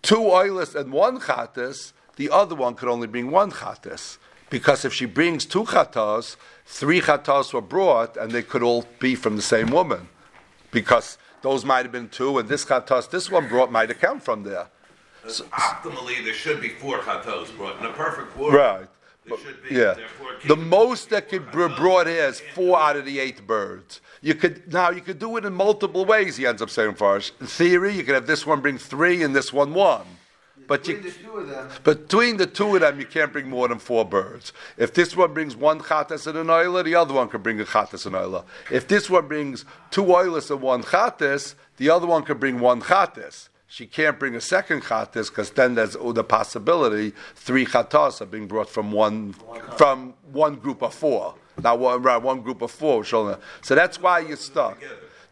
[0.00, 4.18] two oilers and one chatas, the other one could only bring one chatas.
[4.48, 9.14] Because if she brings two chatas, three chatas were brought, and they could all be
[9.14, 10.08] from the same woman.
[10.70, 14.20] Because those might have been two, and this chatas, this one brought, might have come
[14.20, 14.68] from there.
[15.24, 18.54] Optimally, there should be four chatos brought in a perfect world.
[18.54, 18.88] Right.
[19.24, 19.76] There should be.
[19.76, 19.94] Yeah.
[20.46, 24.00] The most that could be brought here is four out of the eight birds.
[24.20, 26.36] You could now you could do it in multiple ways.
[26.36, 27.32] He ends up saying for us.
[27.40, 30.06] In theory, you could have this one bring three and this one one.
[30.68, 33.48] But Between you, the two of them, between the two of them, you can't bring
[33.48, 34.52] more than four birds.
[34.76, 37.64] If this one brings one chatas and an oiler, the other one can bring a
[37.64, 38.44] chatas and oiler.
[38.70, 42.80] If this one brings two oilers and one chatas, the other one can bring one
[42.80, 43.48] chatas.
[43.72, 48.26] She can't bring a second chatas because then there's oh, the possibility three chatas are
[48.26, 49.32] being brought from one
[49.78, 51.36] from one group of four.
[51.62, 53.02] Now one, right, one group of four.
[53.02, 54.78] So that's why you're stuck.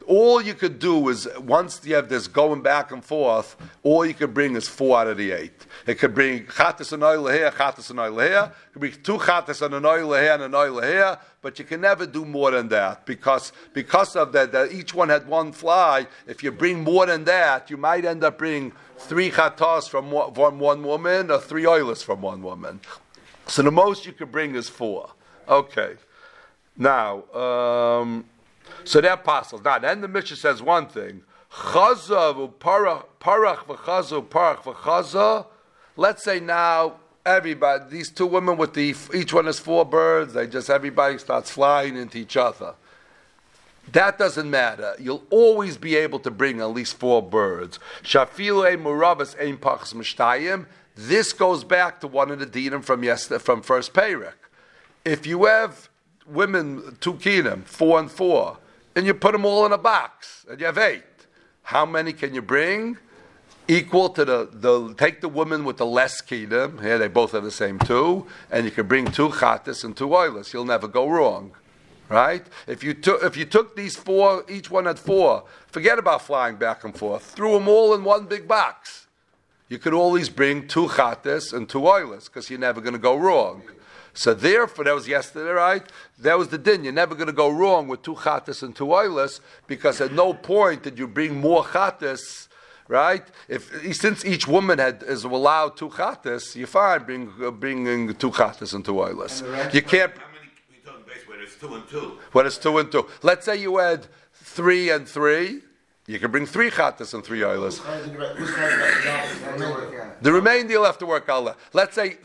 [0.06, 4.14] All you could do is once you have this going back and forth, all you
[4.14, 5.66] could bring is four out of the eight.
[5.86, 8.52] It could bring chatas and oil here, chatas and oil here.
[8.68, 11.18] It could be two chatas and an oil here and an oil here.
[11.42, 15.08] But you can never do more than that because because of that, that each one
[15.08, 16.06] had one fly.
[16.26, 20.34] If you bring more than that, you might end up bringing three chatas from one,
[20.34, 22.80] from one woman or three oilers from one woman.
[23.46, 25.10] So the most you could bring is four.
[25.48, 25.96] Okay.
[26.76, 28.24] Now, um,
[28.84, 29.62] so they're apostles.
[29.64, 31.22] Now, then the Mishnah says one thing.
[31.52, 35.46] Chaza v'parach parach v'chaza parach v'chaza.
[36.00, 36.94] Let's say now
[37.26, 40.32] everybody, these two women with the each one has four birds.
[40.32, 42.72] They just everybody starts flying into each other.
[43.92, 44.94] That doesn't matter.
[44.98, 47.78] You'll always be able to bring at least four birds.
[48.02, 49.92] Shafilu ein muravas ein pachs.
[50.96, 54.32] This goes back to one of the dinim from yesterday, from first Perek.
[55.04, 55.90] If you have
[56.26, 58.56] women, two kinim, four and four,
[58.96, 61.02] and you put them all in a box, and you have eight,
[61.64, 62.96] how many can you bring?
[63.70, 67.44] Equal to the, the take the woman with the less kinim, here they both have
[67.44, 70.52] the same two, and you can bring two chatas and two oilers.
[70.52, 71.52] You'll never go wrong.
[72.08, 72.44] right?
[72.66, 75.44] If you took if you took these four, each one had four.
[75.68, 77.22] Forget about flying back and forth.
[77.22, 79.06] Threw them all in one big box.
[79.68, 83.16] You could always bring two chatas and two oilers because you're never going to go
[83.16, 83.62] wrong.
[84.14, 85.84] So therefore, that was yesterday, right?
[86.18, 86.82] That was the din.
[86.82, 90.34] You're never going to go wrong with two chatas and two oilers because at no
[90.34, 92.48] point did you bring more chatas
[92.90, 93.24] right?
[93.48, 93.62] If
[93.96, 98.74] since each woman had is allowed two chatas, you're fine bring, uh, bringing two chatas
[98.74, 99.42] and two oilers.
[99.72, 100.12] You can't.
[100.12, 102.18] How many, we talking base where it's two and two?
[102.32, 105.60] When it's two and two, let's say you had three and three,
[106.06, 107.78] you can bring three chatas and three oilers.
[110.20, 111.56] The remainder you'll have to work out.
[111.72, 112.20] Let's say th-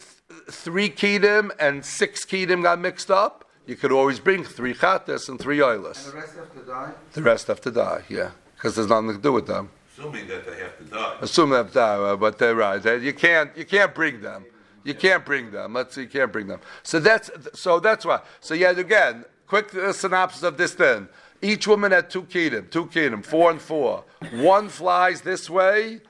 [0.50, 3.46] three kedim and six kedim got mixed up.
[3.68, 6.06] You could always bring three chatas and three oilers.
[6.06, 6.92] The rest have to die?
[7.14, 9.70] The rest have to die, yeah, because there's nothing to do with them.
[9.98, 11.18] Assuming that they have to die.
[11.22, 12.84] Assume they have to die, but they're right.
[13.02, 14.46] You can't, you can't bring them.
[14.84, 15.74] You can't bring them.
[15.74, 16.60] Let's see, you can't bring them.
[16.84, 18.20] So that's so that's why.
[18.42, 20.76] So yeah, again, quick uh, synopsis of this.
[20.76, 21.08] Then
[21.42, 24.04] each woman had two kedim, two kedim, four and four.
[24.34, 26.02] One flies this way.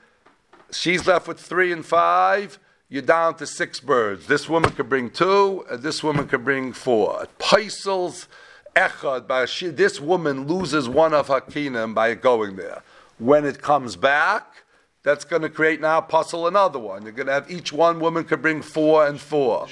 [0.72, 2.58] She's left with three and five.
[2.88, 4.26] You're down to six birds.
[4.26, 7.26] This woman could bring two, and this woman could bring four.
[7.38, 8.26] Paisels
[8.74, 9.26] echad.
[9.26, 12.82] By she, this woman loses one of her kenim by going there.
[13.18, 14.64] When it comes back,
[15.02, 17.02] that's going to create now puzzle another one.
[17.04, 19.68] You're going to have each one woman could bring four and four.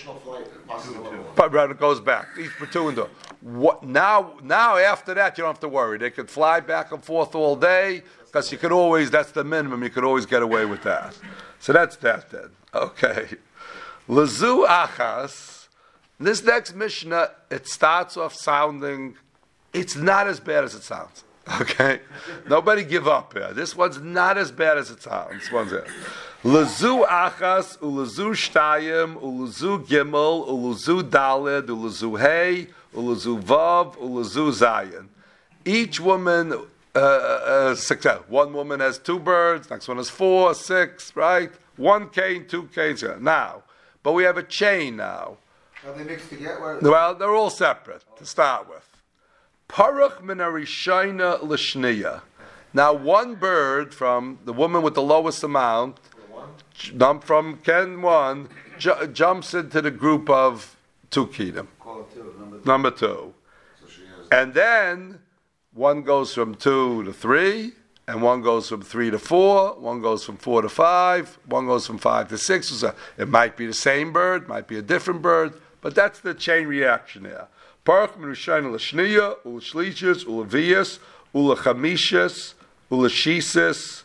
[1.34, 2.28] But right, it goes back.
[2.38, 3.08] Each for two and two.
[3.40, 4.34] What now?
[4.42, 5.98] Now after that, you don't have to worry.
[5.98, 9.10] They could fly back and forth all day because you could always.
[9.10, 9.82] That's the minimum.
[9.82, 11.18] You could always get away with that.
[11.58, 12.50] So that's that then.
[12.72, 13.26] Okay.
[14.08, 15.66] Lazu achas.
[16.20, 19.16] This next Mishnah, it starts off sounding.
[19.72, 21.23] It's not as bad as it sounds.
[21.60, 22.00] Okay,
[22.48, 23.52] nobody give up here.
[23.52, 25.42] This one's not as bad as it sounds.
[25.42, 25.86] This one's it.
[26.42, 35.08] Lazu achas, ulazu shtayim, ulazu gimel, ulazu dalid, ulazu hey, ulazu vav, ulazu zayin.
[35.66, 36.52] Each woman,
[36.94, 41.50] uh, uh, six, uh, one woman has two birds, next one has four, six, right?
[41.76, 43.04] One cane, two canes.
[43.20, 43.62] Now,
[44.02, 45.38] but we have a chain now.
[45.86, 46.78] Are they mixed together?
[46.80, 48.93] Well, they're all separate to start with.
[49.68, 52.22] Parach min harishayna l'shniya.
[52.72, 55.98] Now, one bird from the woman with the lowest amount,
[57.24, 58.48] from Ken one,
[58.78, 60.76] ju- jumps into the group of
[61.10, 61.68] two two,
[62.64, 63.34] number two.
[64.32, 65.20] And then
[65.72, 67.72] one goes from two to three,
[68.08, 71.86] and one goes from three to four, one goes from four to five, one goes
[71.86, 72.82] from five to six.
[73.16, 76.66] It might be the same bird, might be a different bird, but that's the chain
[76.66, 77.46] reaction there.
[77.84, 80.98] Parach minushayin l'shniya, u'l'shlishis, u'l'vias,
[81.34, 82.54] u'l'chamishes,
[82.90, 84.04] u'l'shisis,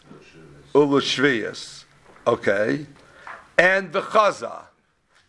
[0.73, 1.85] u'l'shvias.
[2.27, 2.85] Okay?
[3.57, 4.63] And v'chaza.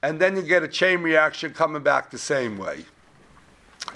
[0.02, 2.84] And then you get a chain reaction coming back the same way.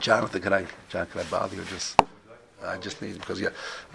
[0.00, 2.00] Jonathan, can I, John, can I bother you just?
[2.64, 3.50] I just need because yeah.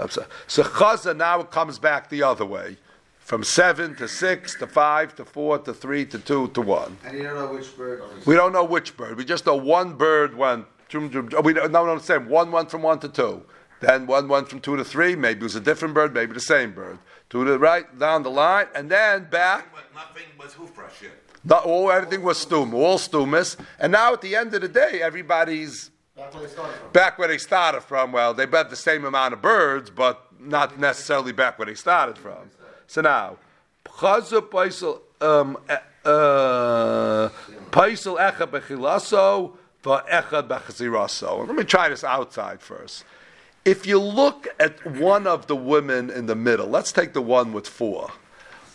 [0.09, 0.27] Sorry.
[0.47, 2.77] So chaza now comes back the other way,
[3.29, 6.97] from seven to six to five to four to three to two to one.
[7.05, 8.01] And you don't know which bird.
[8.25, 9.17] We don't know which bird.
[9.17, 10.65] We just know one bird went.
[10.91, 12.27] We don't know the same.
[12.27, 13.45] One went from one to two.
[13.81, 15.15] Then one went from two to three.
[15.15, 16.11] Maybe it was a different bird.
[16.11, 16.97] Maybe the same bird.
[17.29, 19.67] Two to the right, down the line, and then back.
[19.71, 21.11] But nothing was hoofbrush yet.
[21.43, 23.57] Not all everything was stum, all stumus.
[23.79, 26.91] And now at the end of the day, everybody's That's where they started from.
[26.93, 28.11] back where they started from.
[28.11, 32.17] Well, they bet the same amount of birds, but not necessarily back where they started
[32.17, 32.49] from.
[32.89, 33.37] So now,
[33.85, 37.29] Chaza Paisel um, uh,
[37.69, 39.51] Paisel Echad Bechilaso
[39.83, 41.47] Echad Bechaziraso.
[41.47, 43.05] Let me try this outside first.
[43.63, 47.53] If you look at one of the women in the middle, let's take the one
[47.53, 48.09] with four.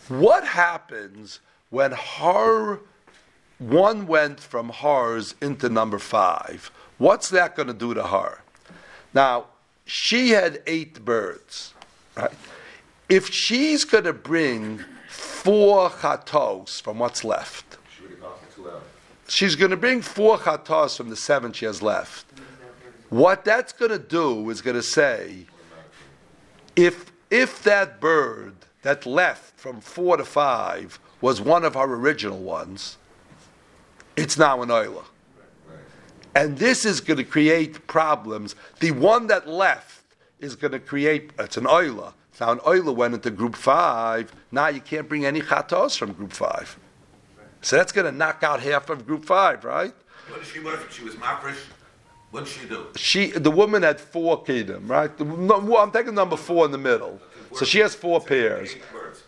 [0.07, 2.79] What happens when her
[3.59, 6.71] one went from hers into number five?
[6.99, 8.43] What's that going to do to her?
[9.13, 9.47] Now,
[9.85, 11.75] she had eight birds,
[12.17, 12.31] right?
[13.09, 17.77] If she's going to bring four chatos from what's left,
[19.29, 22.27] she's going to bring four chatos from the seven she has left.
[23.11, 25.47] What that's going to do is going to say,
[26.77, 32.39] if if that bird that left from four to five was one of our original
[32.39, 32.97] ones,
[34.17, 35.05] it's now an oiler.
[36.35, 38.57] And this is going to create problems.
[38.81, 40.03] The one that left
[40.41, 42.13] is going to create, it's an oiler.
[42.41, 44.33] Now, an oiler went into group five.
[44.51, 46.79] Now you can't bring any chatos from group five.
[47.63, 49.95] So that's going to knock out half of group five, right?
[50.29, 50.79] What did she was?
[50.91, 51.57] She was mafresh.
[52.31, 52.89] What'd she do?
[52.97, 55.17] she the woman had four kingdom, right?
[55.17, 57.21] The- no, I'm taking number four in the middle.
[57.55, 58.75] So she has four pairs.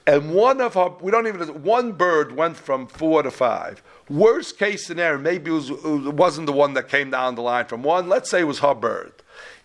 [0.06, 3.82] And one of her, we don't even, one bird went from four to five.
[4.08, 7.66] Worst case scenario, maybe it, was, it wasn't the one that came down the line
[7.66, 8.08] from one.
[8.08, 9.12] Let's say it was her bird.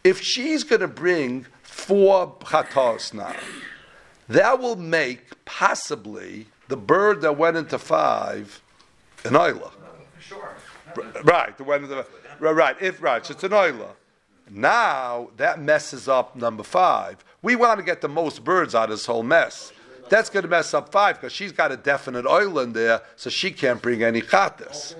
[0.03, 1.47] If she's going to bring
[1.81, 3.35] four chatos now,
[4.29, 8.61] that will make possibly the bird that went into five
[9.23, 9.71] an oiler.
[10.19, 10.55] Sure.
[11.23, 12.05] Right, the one the
[12.39, 13.91] right, right, if right, so it's an oiler.
[14.49, 17.23] Now that messes up number five.
[17.41, 19.71] We want to get the most birds out of this whole mess.
[20.09, 23.29] That's going to mess up five because she's got a definite oil in there, so
[23.29, 24.95] she can't bring any chatas.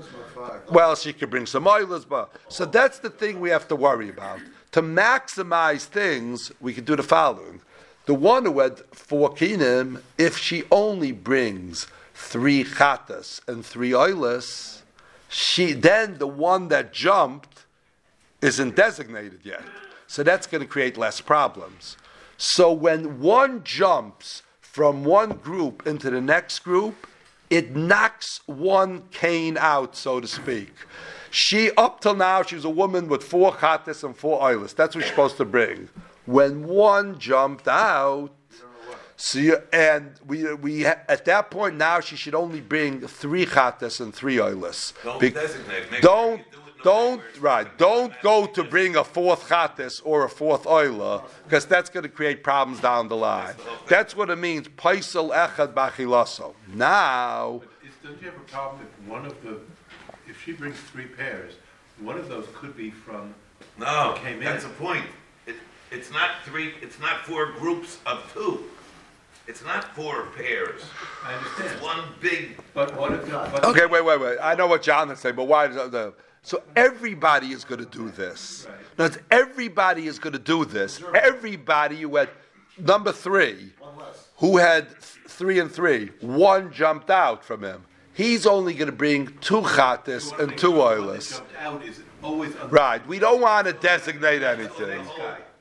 [0.72, 4.10] Well, she could bring some oilers, but so that's the thing we have to worry
[4.10, 4.40] about.
[4.74, 7.62] To maximize things, we could do the following:
[8.06, 14.84] the one who had four kinim, if she only brings three chatas and three oilers,
[15.28, 17.66] she then the one that jumped
[18.42, 19.64] isn't designated yet.
[20.08, 21.98] So that's going to create less problems.
[22.38, 27.08] So when one jumps from one group into the next group,
[27.50, 30.74] it knocks one cane out, so to speak.
[31.32, 34.74] She, up till now, she was a woman with four chatas and four oilers.
[34.74, 35.90] That's what she's supposed to bring.
[36.26, 38.32] When one jumped out,
[39.16, 44.02] so you, and we, we at that point now she should only bring three chatas
[44.02, 44.94] and three oilers.
[45.04, 46.02] Don't Be- designate.
[46.02, 47.78] Don't do it no matter don't right.
[47.78, 52.10] Don't go to bring a fourth chatas or a fourth oiler because that's going to
[52.10, 53.54] create problems down the line.
[53.88, 54.68] That's what it means.
[54.70, 56.56] Paisel echad bachilaso.
[56.74, 59.60] Now, Is, don't you have a problem if one of the,
[60.32, 61.54] if she brings three pairs,
[62.00, 63.36] one of those could be from,
[63.78, 64.46] No, came in.
[64.46, 65.06] that's the point.
[65.46, 65.56] It,
[65.92, 68.64] it's not three, it's not four groups of two.
[69.48, 70.82] It's not four pairs.
[71.26, 71.82] I It's understand.
[71.84, 73.66] one big, But what if, the- but.
[73.66, 74.38] okay, wait, wait, wait.
[74.42, 75.68] I know what John is saying, but why?
[75.68, 76.14] does the
[76.44, 78.66] so everybody is going to do this.
[78.98, 81.00] Now, it's everybody is going to do this.
[81.14, 82.30] Everybody who had
[82.80, 83.72] number three.
[83.80, 84.28] One less.
[84.38, 84.96] who had th-
[85.28, 87.84] three and three, one jumped out from him.
[88.14, 91.30] He's only going to bring two chatas and two oilers.
[91.40, 92.56] jumped out is always.
[92.56, 93.06] under- Right.
[93.08, 95.06] We don't want to designate anything.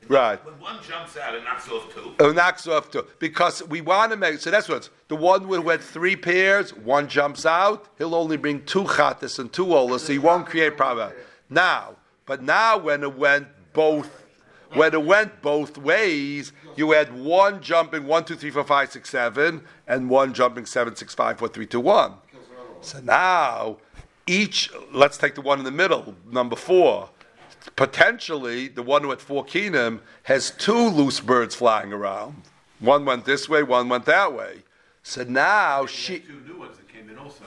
[0.07, 0.43] Right.
[0.45, 2.13] when one jumps out, it knocks off two.
[2.19, 4.39] It knocks off two because we want to make.
[4.39, 6.75] So that's what's the one who had three pairs.
[6.75, 7.87] One jumps out.
[7.97, 11.13] He'll only bring two chatas and two oilers, so he won't create problem.
[11.49, 11.95] Now,
[12.25, 14.25] but now when it went both,
[14.73, 19.09] when it went both ways, you had one jumping one, two, three, four, five, six,
[19.09, 22.15] seven, and one jumping seven, six, five, four, three, two, one.
[22.81, 23.77] So now
[24.27, 24.71] each.
[24.91, 27.09] Let's take the one in the middle, number four.
[27.75, 32.41] Potentially, the one who had four keenum has two loose birds flying around.
[32.79, 34.63] One went this way, one went that way.
[35.03, 36.19] So now she.
[36.19, 37.43] two new ones that came in also.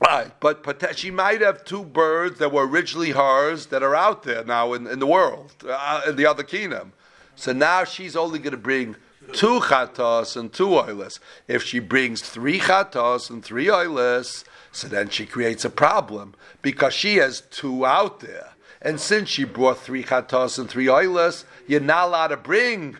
[0.00, 4.22] Right, but pote- she might have two birds that were originally hers that are out
[4.22, 6.92] there now in, in the world, uh, in the other kingdom.
[7.34, 8.94] So now she's only going to bring
[9.32, 11.20] two chatos and two oilers.
[11.46, 16.94] If she brings three chatos and three oilers, so then she creates a problem because
[16.94, 18.50] she has two out there.
[18.80, 22.96] And since she brought three chatos and three oilers, you're not allowed to bring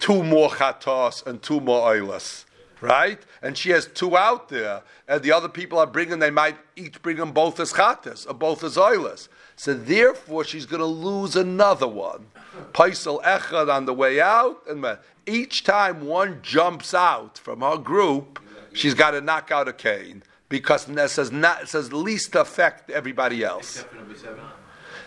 [0.00, 2.46] two more chatos and two more oilers,
[2.80, 3.20] right?
[3.40, 6.18] And she has two out there, and the other people are bringing.
[6.18, 9.28] They might each bring them both as chatas or both as oilers.
[9.56, 12.26] So therefore, she's going to lose another one.
[12.72, 18.40] Paisel echad on the way out, and each time one jumps out from her group,
[18.72, 22.90] she's got to knock out a cane because it says not it says least affect
[22.90, 23.76] everybody else.
[23.76, 24.44] Except number seven.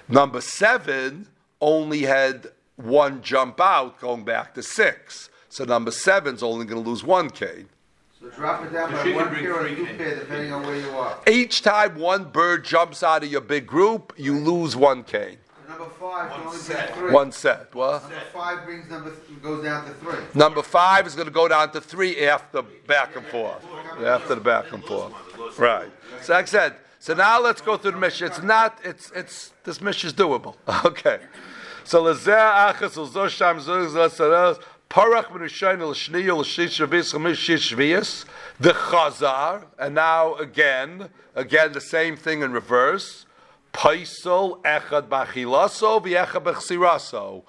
[0.09, 1.27] Number seven
[1.61, 5.29] only had one jump out going back to six.
[5.49, 7.69] So number seven's only going to lose one cane.
[8.19, 9.97] So drop it down So by one bring pair or three two canes.
[9.97, 11.17] pair, depending on where you are.
[11.27, 15.37] Each time one bird jumps out of your big group, you lose one cane.
[15.77, 16.87] Number five can One only set.
[16.87, 17.11] bring three.
[17.11, 17.75] One set.
[17.75, 18.01] What?
[18.03, 20.19] Number five brings number, th- goes down to three.
[20.33, 23.63] Number five is going to go down to three after back and forth.
[24.03, 25.13] After the back and forth.
[25.59, 25.89] Right.
[26.21, 28.27] So like I said, so now let's go through the mission.
[28.27, 30.55] It's not, it's, it's, this mission is doable.
[30.85, 31.19] Okay.
[31.83, 34.59] So lezeh achas ulzo sham zuz lesaras
[34.89, 38.25] parach b'rishayin l'shniya l'shish shvius chamish shish shvius
[38.59, 43.25] the chazar and now again again the same thing in reverse
[43.73, 47.43] paisel echad bachilaso v'echad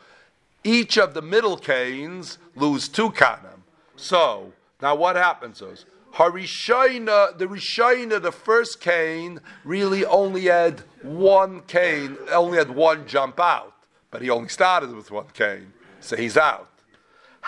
[0.64, 3.62] each of the middle canes lose two kanim.
[3.97, 4.53] So
[4.83, 12.16] now what happens is Harishaina, the Rishaina, the first cane, really only had one cane,
[12.33, 13.75] only had one jump out,
[14.11, 16.68] but he only started with one cane, so he's out.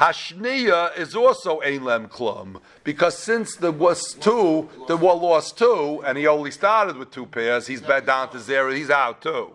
[0.01, 6.03] Hashniya is also ein lem klum because since there was two, the one lost two,
[6.07, 7.67] and he only started with two pairs.
[7.67, 8.73] He's back down to zero.
[8.73, 9.53] He's out too.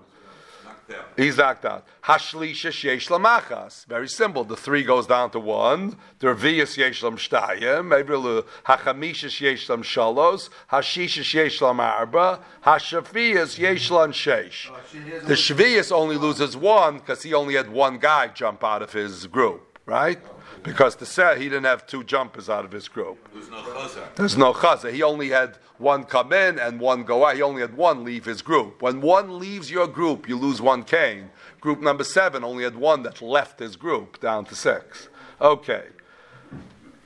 [1.18, 1.88] He's knocked out.
[2.04, 3.88] Hashlisha sheyesh lamachas.
[3.88, 4.44] Very simple.
[4.44, 5.98] The three goes down to one.
[6.20, 7.88] The revius lam shtayim.
[7.88, 10.52] Maybe the hachamisha sheyesh lam shalos.
[10.72, 12.40] Hashisha sheyesh lam arba.
[12.64, 15.26] Lam sheish.
[15.26, 19.26] The shvius only loses one because he only had one guy jump out of his
[19.26, 20.20] group, right?
[20.66, 23.30] Because the set he didn't have two jumpers out of his group.
[23.32, 24.16] There's no chazar.
[24.16, 24.92] There's no chaza.
[24.92, 27.36] He only had one come in and one go out.
[27.36, 28.82] He only had one leave his group.
[28.82, 31.30] When one leaves your group, you lose one cane.
[31.62, 35.08] Group number seven only had one that left his group down to six.
[35.40, 35.86] Okay.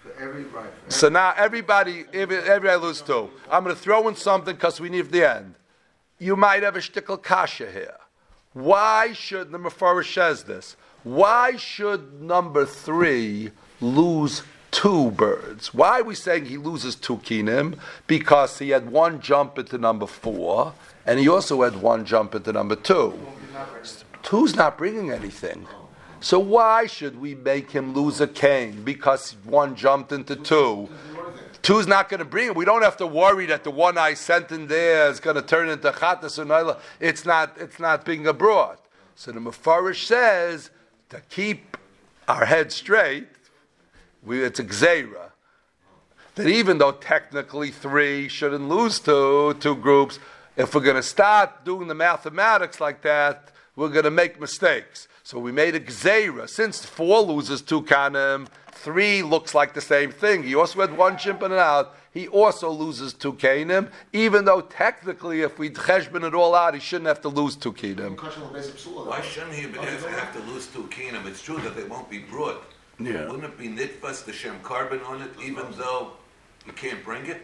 [0.01, 3.29] For every, right, for So now everybody, every- everybody lose two.
[3.51, 5.55] I'm going to throw in something because we need the end.
[6.17, 7.97] You might have a shtickle kasha here.
[8.53, 10.75] Why should the Mefarish says this?
[11.03, 15.73] Why should number three lose two birds?
[15.73, 17.79] Why are we saying he loses two kinim?
[18.05, 20.73] Because he had one jump into number four,
[21.05, 23.17] and he also had one jump into number two.
[24.23, 25.65] Two's not bringing anything.
[26.19, 28.83] So why should we make him lose a cane?
[28.83, 30.89] Because one jumped into two.
[31.61, 32.55] Two's not going to bring it.
[32.55, 35.41] We don't have to worry that the one I sent in there is going to
[35.41, 36.77] turn into chatas or.
[36.99, 37.55] It's not.
[37.57, 38.77] It's not being abroad.
[39.15, 40.71] So the Mefarish says
[41.09, 41.77] to keep
[42.27, 43.27] our head straight.
[44.23, 45.31] We, it's a gzeira
[46.35, 50.19] that even though technically three shouldn't lose to two groups,
[50.55, 55.07] if we're going to start doing the mathematics like that, we're going to make mistakes.
[55.23, 56.49] So we made a gzeira.
[56.49, 58.47] Since four loses two kanim,
[58.83, 60.43] three looks like the same thing.
[60.43, 61.95] He also had one chimp and out.
[62.11, 66.79] He also loses two kanim, even though technically, if we cheshbon it all out, he
[66.79, 68.17] shouldn't have to lose two kanim.
[68.17, 71.25] Why shouldn't he be- have have to lose two keenum?
[71.27, 72.63] It's true that they won't be brought.
[72.99, 73.27] Yeah.
[73.27, 76.11] Wouldn't it be nitfas, the shem carbon on it, even though
[76.65, 77.41] you can't bring it?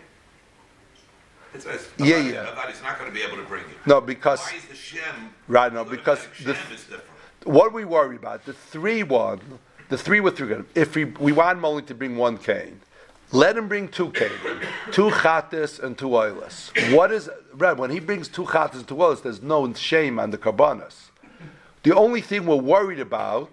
[1.53, 2.45] It says, Yeah, Avad- yeah.
[2.53, 3.77] Avad is not going to be able to bring it.
[3.85, 5.33] No, because Why is the shem?
[5.47, 6.47] Right, no, because bad?
[6.47, 7.03] the- Shem is different.
[7.45, 9.39] what we worry about, the three one,
[9.89, 10.55] the three with three.
[10.73, 12.81] If we we want him only to bring one cane,
[13.31, 14.31] let him bring two cane,
[14.91, 16.71] two chatas and two oilers.
[16.91, 17.77] What is Red?
[17.77, 21.09] When he brings two chatas and two oilers, there's no shame on the karbanas.
[21.83, 23.49] The only thing we're worried about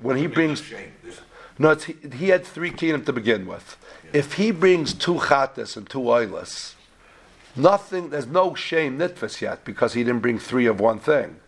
[0.00, 0.62] when he brings.
[1.58, 3.76] No, it's, he, he had three kingdom to begin with.
[4.12, 6.74] If he brings two chatas and two oilers,
[7.54, 8.10] nothing.
[8.10, 11.40] There's no shame nitfas yet because he didn't bring three of one thing.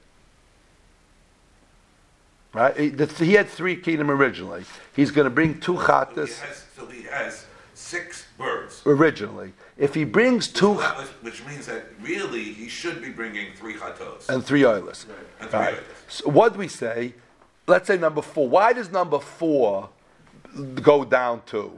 [2.56, 2.76] Right?
[2.76, 4.64] He, the, he had three kingdom originally.
[4.94, 7.44] He's going to bring two So he has, so he has
[7.74, 8.82] six birds.
[8.86, 9.52] originally.
[9.76, 10.74] If he brings two
[11.20, 14.28] Which means that really he should be bringing three chatos.
[14.30, 15.04] and three oilers.
[15.38, 15.74] And three Right.
[15.74, 15.84] oilers.
[16.08, 17.14] So what do we say?
[17.66, 18.48] Let's say number four.
[18.48, 19.90] Why does number four
[20.82, 21.72] go down to?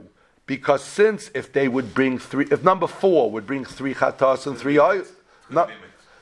[0.45, 4.57] Because since if they would bring three, if number four would bring three chatas and
[4.57, 5.11] three oilers,
[5.49, 5.67] no,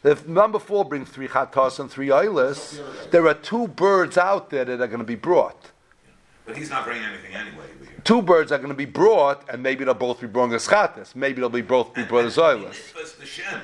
[0.04, 2.80] if number four brings three chatas and three oilers,
[3.12, 5.72] there are two birds out there that are going to be brought.
[6.46, 7.66] But he's not bringing anything anyway.
[8.04, 11.14] Two birds are going to be brought, and maybe they'll both be brought as chatas.
[11.14, 12.76] Maybe they'll be both be brought as oilers.
[12.76, 13.62] Nitfas the shem.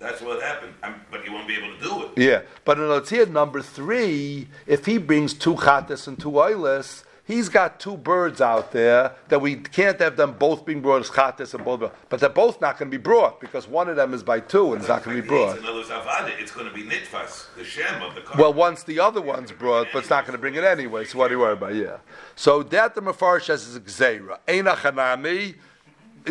[0.00, 0.74] That's what happened.
[0.82, 2.10] Um, but you won't be able to do it.
[2.16, 7.48] Yeah, but in here number three, if he brings two chatas and two oilers, he's
[7.48, 11.54] got two birds out there that we can't have them both being brought as chatas
[11.54, 14.22] and both, but they're both not going to be brought because one of them is
[14.22, 15.58] by two and it's not going to be brought.
[15.58, 18.40] In other words, avada, it's going to be nitfas, the shem of the car.
[18.40, 21.04] Well, once the other one's brought, but it's not going to bring it anyway.
[21.04, 21.74] So what do you worry about?
[21.74, 21.98] Yeah.
[22.36, 24.38] So that the Mefarish says is a gzeira.
[24.46, 25.56] Eina chanami.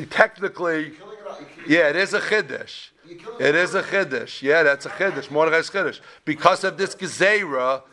[0.10, 0.94] Technically,
[1.68, 2.90] yeah, it is a chiddush.
[3.40, 4.42] It is a chiddush.
[4.42, 5.30] Yeah, that's a chiddush.
[5.30, 7.84] Mordechai's chiddush because of this gzeira.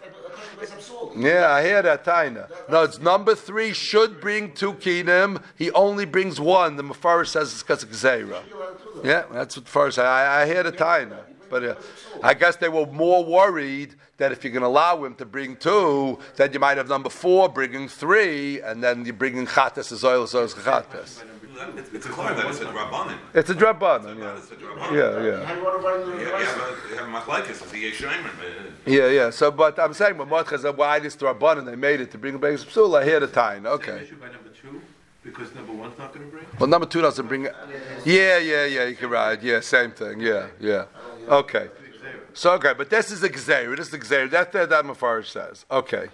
[1.16, 2.50] Yeah, I hear that, Taina.
[2.68, 5.42] No, it's number three should bring two kinim.
[5.56, 6.76] He only brings one.
[6.76, 8.42] The Mefarish says it's because of gzeira.
[9.02, 11.20] Yeah, that's what first I, I hear the Taina.
[11.48, 11.74] But uh,
[12.22, 15.56] I guess they were more worried that if you're going to allow him to bring
[15.56, 20.04] two, then you might have number four bringing three, and then you're bringing chatas as
[20.04, 21.24] oil as chatas.
[21.76, 23.16] It's, it's clear that it's a drabanan.
[23.34, 24.36] It's a drabanan, yeah.
[24.36, 24.92] It's a drabanan.
[24.92, 25.44] Yeah, yeah.
[25.44, 27.62] How do you want to write in the Yeah, yeah, but you have machlekes, it's
[27.62, 27.64] a
[28.06, 28.72] yeshayman.
[28.86, 29.30] Yeah, yeah.
[29.30, 32.38] So, but I'm saying, when Mordechai said, why this drabanan, they made it to bring
[32.38, 33.62] back psul, I hear the Taina.
[33.62, 34.02] Same Okay.
[34.02, 34.80] issue by number two,
[35.22, 36.46] because number one's not gonna bring?
[36.58, 37.54] Well, number two doesn't bring it.
[38.04, 39.42] Yeah, yeah, yeah, you can ride.
[39.42, 40.20] Yeah, same thing.
[40.20, 40.86] Yeah, yeah.
[41.28, 41.68] Okay.
[42.32, 43.76] So, okay, but this is a gzeir.
[43.76, 44.30] This is a gzeir.
[44.30, 45.66] That, that, that Mefarish says.
[45.70, 46.08] Okay.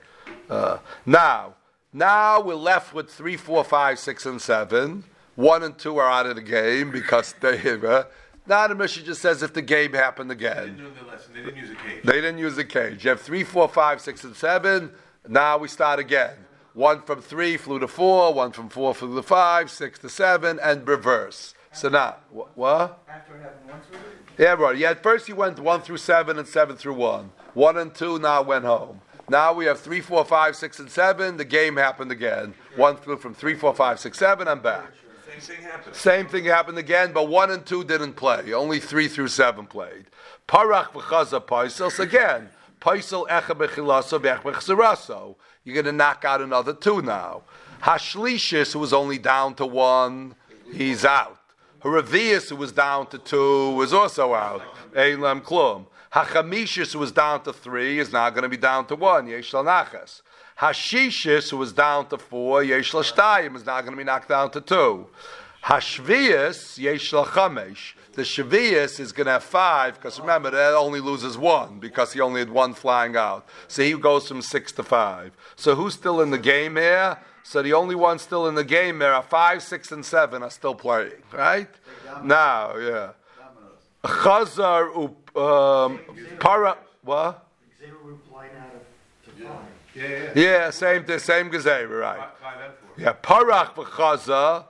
[0.49, 1.55] Uh, now,
[1.93, 5.05] now we're left with three, four, five, six, and seven.
[5.37, 7.57] One and two are out of the game because they.
[7.87, 8.05] Uh,
[8.49, 10.67] now the Mishnah just says if the game happened They again.
[10.77, 12.03] didn't know the lesson, they didn't use a cage.
[12.05, 13.05] They didn't use the cage.
[13.05, 14.93] You have three, four, five, six, and seven.
[15.29, 16.35] Now we start again.
[16.73, 20.61] One from three flew to four, one from four flew to five, six to seven,
[20.63, 21.55] and reverse.
[21.73, 23.03] So now, wh- what?
[23.09, 23.99] After having one through?
[24.45, 24.77] Yeah, right.
[24.77, 27.33] Yeah, at first he went one through seven and seven through one.
[27.55, 29.01] One and two now went home.
[29.29, 31.37] Now we have three, four, five, six, and seven.
[31.37, 32.55] The game happened again.
[32.77, 34.47] One flew from three, four, five, six, seven.
[34.47, 34.93] I'm back.
[35.39, 35.97] Same thing happened.
[35.97, 38.53] Same thing happened again, but one and two didn't play.
[38.53, 40.07] Only three through seven played.
[40.49, 42.49] Parach v'chaza paisels again.
[42.81, 45.37] Paisel echa b'chilaso v'ech b'chzeraso.
[45.65, 47.43] You're going to knock out another two now.
[47.83, 50.35] Hashlishis, who was only down to one,
[50.73, 51.39] he's out.
[51.83, 54.63] Haravias, who was down to two, was also out.
[54.95, 55.87] Eilam klum.
[56.13, 59.27] Hachamishis, who was down to three, is now going to be down to one.
[59.27, 60.23] Yesh nachas.
[60.61, 64.51] Hashishis, who was down to four, Yesh Shtayim, is now going to be knocked down
[64.53, 65.07] to two.
[65.65, 67.95] Hashvias, Yesh Chamesh.
[68.13, 72.21] The Shavias is going to have five, because remember, that only loses one, because he
[72.21, 73.47] only had one flying out.
[73.69, 75.33] So he goes from six to five.
[75.57, 77.19] So who's still in the game here?
[77.43, 80.51] So the only ones still in the game here are five, six, and seven are
[80.51, 81.69] still playing, right?
[82.25, 83.11] Now, yeah.
[84.03, 84.95] Chazar,
[85.37, 86.01] um,
[86.41, 87.47] para, what?
[87.79, 89.59] Zero replying out of to five.
[89.97, 92.19] Yeah, yeah, Yeah, same thing, same Gezerah, right?
[92.19, 92.91] Five- Five and four.
[92.99, 94.65] Yeah, Parach v'chaza.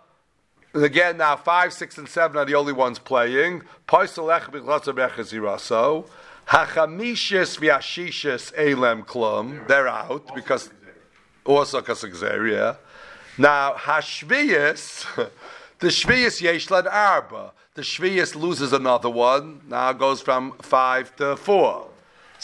[0.75, 3.63] Again, now five, six, and seven are the only ones playing.
[3.89, 6.07] Paisel ech b'chaza b'echaziraso.
[6.49, 9.67] Hachamishis v'ashishis elem klum.
[9.67, 10.71] They're out because
[11.45, 12.75] also because of Gezer, yeah.
[13.39, 15.05] Now Hashviyas,
[15.81, 17.53] the Shviyas Yeshlad Arba.
[17.75, 19.61] The Shviyas loses another one.
[19.69, 21.89] Now goes from five to four.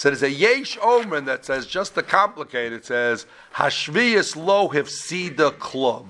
[0.02, 3.24] So there's a Yesh Omen that says, just to complicate, it says,
[3.54, 6.08] Hashviyas lo hifsida klum.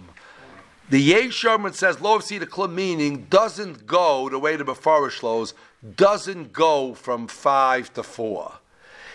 [0.89, 5.53] The Yesh Omen says, lo hifsida klum, meaning doesn't go, the way the Mefarish flows,
[5.95, 8.55] doesn't go from five to four.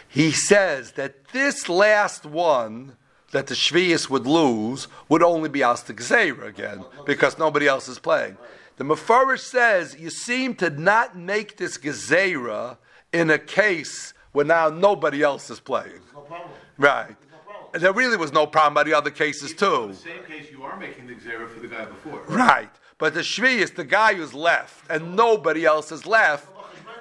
[0.08, 2.98] He says that this last one
[3.32, 7.98] that the Shvius would lose would only be Asta Gzeira again because nobody else is
[7.98, 8.38] playing.
[8.76, 12.78] The Mefarish says you seem to not make this Gezeira
[13.12, 16.00] in a case where now nobody else is playing.
[16.78, 17.16] Right.
[17.74, 19.88] And there really was no problem by the other cases In too.
[19.88, 22.22] the same case, you are making the gzeira for the guy before.
[22.28, 22.70] Right.
[23.00, 26.48] But the Shvi is the guy who's left, and nobody else is left.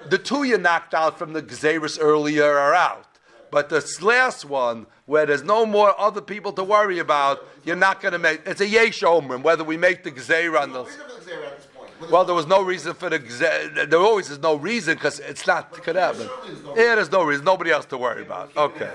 [0.09, 3.07] The two you knocked out from the gzeiras earlier are out.
[3.51, 8.01] But this last one, where there's no more other people to worry about, you're not
[8.01, 8.41] going to make.
[8.47, 10.85] It's a yesh omen, whether we make the Gzeir on the.
[12.11, 13.19] Well, there was no reason for the
[13.89, 16.29] There always is no reason because it's not could happen.
[16.77, 17.45] Yeah, there's no reason.
[17.45, 18.57] Nobody else to worry about.
[18.57, 18.91] Okay.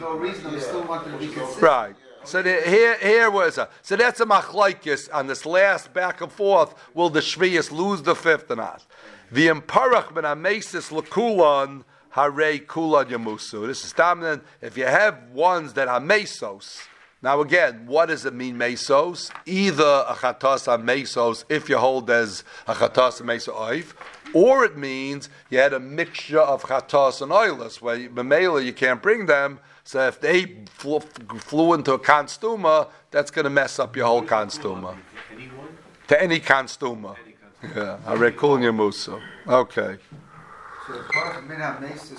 [0.00, 1.62] No reason, they still wanted to be considered.
[1.62, 1.94] Right.
[2.24, 6.30] So the, here, here was a, so that's a machlaikis on this last back and
[6.30, 6.74] forth.
[6.94, 8.84] Will the shvius lose the fifth or not?
[9.32, 13.66] The imparach ben amesis lakulan hare kulan yamusu.
[13.66, 14.42] This is dominant.
[14.60, 16.86] If you have ones that are mesos.
[17.22, 19.30] Now again, what does it mean mesos?
[19.44, 23.92] Either a chatas a mesos if you hold as a chatas a meso oif,
[24.32, 29.02] or it means you had a mixture of chatas and oilus, where memela you can't
[29.02, 29.60] bring them.
[29.84, 34.22] So if they flew, flew into a constuma, that's going to mess up your whole
[34.22, 34.96] constuma.
[36.08, 37.16] To any constuma.
[37.62, 39.20] Yeah, Arekul Yamusa.
[39.46, 39.98] Okay.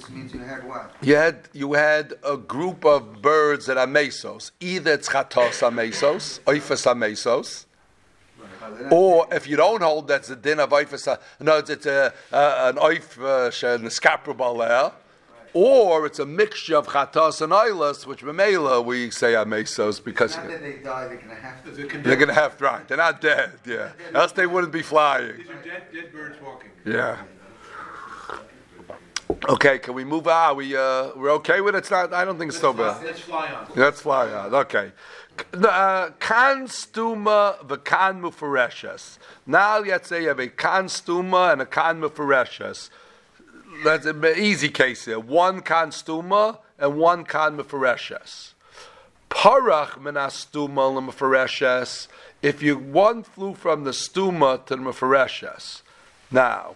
[0.09, 0.95] Means you had what?
[1.01, 4.51] You had you had a group of birds that are mesos.
[4.59, 7.65] Either it's chatos mesos, oifas mesos,
[8.91, 11.17] or if you don't hold that's the din of oifas.
[11.39, 14.93] No, it's, it's a, uh, an oif uh, an escaprable
[15.53, 20.37] or it's a mixture of chatos and oilas, which memela we say are mesos because
[20.37, 21.71] Not that they die, they're gonna have to.
[21.71, 22.87] There's a they're going to have right.
[22.87, 23.51] They're not dead.
[23.65, 25.37] Yeah, else they wouldn't be flying.
[25.37, 26.69] These are dead, dead birds walking.
[26.85, 27.17] Yeah.
[29.49, 30.55] Okay, can we move on?
[30.55, 31.79] We uh, we're okay with it.
[31.79, 32.13] It's not.
[32.13, 33.03] I don't think it's so bad.
[33.03, 33.67] Let's fly on.
[33.75, 34.53] Let's fly out.
[34.53, 34.91] Okay.
[35.53, 39.17] Uh, Kan stuma v'kan mufareshes.
[39.47, 42.91] Now let's say you have a kan stuma and a kan mufareshes.
[43.83, 45.19] That's an easy case here.
[45.19, 48.53] One kan stuma and one kan mufareshes.
[49.31, 52.07] Parach menastuma l'mufareshes.
[52.43, 55.81] If you one flew from the stuma to the mufareshes.
[56.29, 56.75] Now,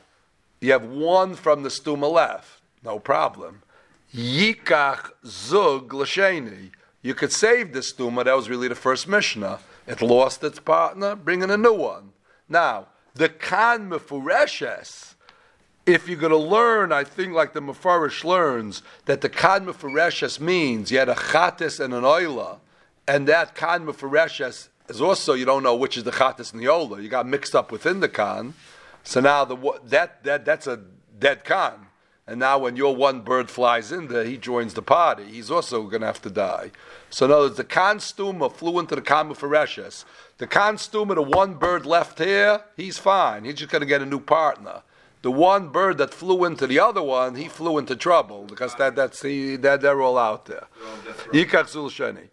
[0.60, 2.55] you have one from the stuma left.
[2.86, 3.64] No problem.
[4.14, 6.72] Yikach zug l'sheni.
[7.02, 8.24] You could save this stuma.
[8.24, 9.60] That was really the first Mishnah.
[9.88, 12.14] It lost its partner, bringing a new one.
[12.48, 15.14] Now, the kan mefureshes.
[15.86, 20.40] If you're going to learn, I think like the Mefarish learns, that the kan mefureshes
[20.40, 22.58] means you had a chatis and an oila,
[23.08, 26.66] and that kan mefureshes is also, you don't know which is the chatis and the
[26.66, 27.04] oila.
[27.04, 28.56] You got mixed up within the kan.
[29.04, 30.78] So now the, that, that, that's a
[31.20, 31.85] dead kan.
[32.28, 35.26] And now when your one bird flies in there, he joins the party.
[35.26, 36.72] He's also going to have to die.
[37.12, 40.06] So in other words, the kan stuma flew into the kan mufareshes.
[40.40, 43.46] The kan stuma, the one bird left here, he's fine.
[43.46, 44.82] He's just going to get a new partner.
[45.22, 48.96] The one bird that flew into the other one, he flew into trouble because that
[48.96, 50.68] that's the, that they're all out there.
[51.32, 52.30] Yikach zul sheni.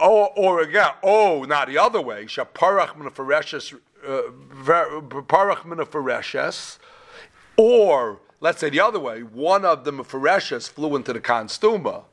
[0.00, 2.24] Or, or again, oh, now the other way.
[2.24, 6.78] Shaparach minafareshes, parach minafareshes.
[6.78, 6.82] Uh,
[7.56, 12.04] or let's say the other way, one of the mefareshes flew into the constuma.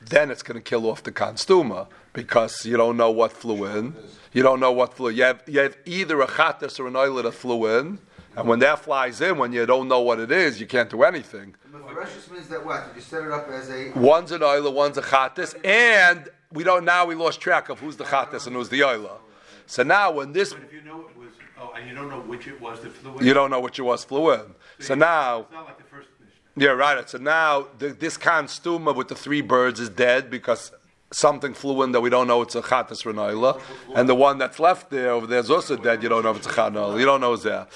[0.00, 3.96] Then it's going to kill off the constuma because you don't know what flew in.
[4.32, 5.10] You don't know what flew.
[5.10, 7.98] You have, you have either a chatas or an oiler that flew in,
[8.36, 11.02] and when that flies in, when you don't know what it is, you can't do
[11.02, 11.56] anything.
[11.72, 12.86] Mefareshus means that what?
[12.88, 13.90] Did you set it up as a.
[13.98, 17.96] One's an oiler, one's a chatas, and we don't now we lost track of who's
[17.96, 19.18] the chatas and who's the oiler.
[19.66, 21.28] So now when this But if you know it was,
[21.60, 23.26] oh, and you don't know which it was that flew in.
[23.26, 24.54] you don't know which it was flew in.
[24.80, 26.40] So now It's not like the first mission.
[26.56, 27.08] Yeah, right.
[27.08, 30.72] So now the, this constuma with the three birds is dead because
[31.10, 33.60] something flew in that we don't know it's a chatas renoila,
[33.94, 36.02] and the one that's left there over there is also dead.
[36.02, 36.98] You don't know if it's a chatas.
[36.98, 37.66] You don't know it's there.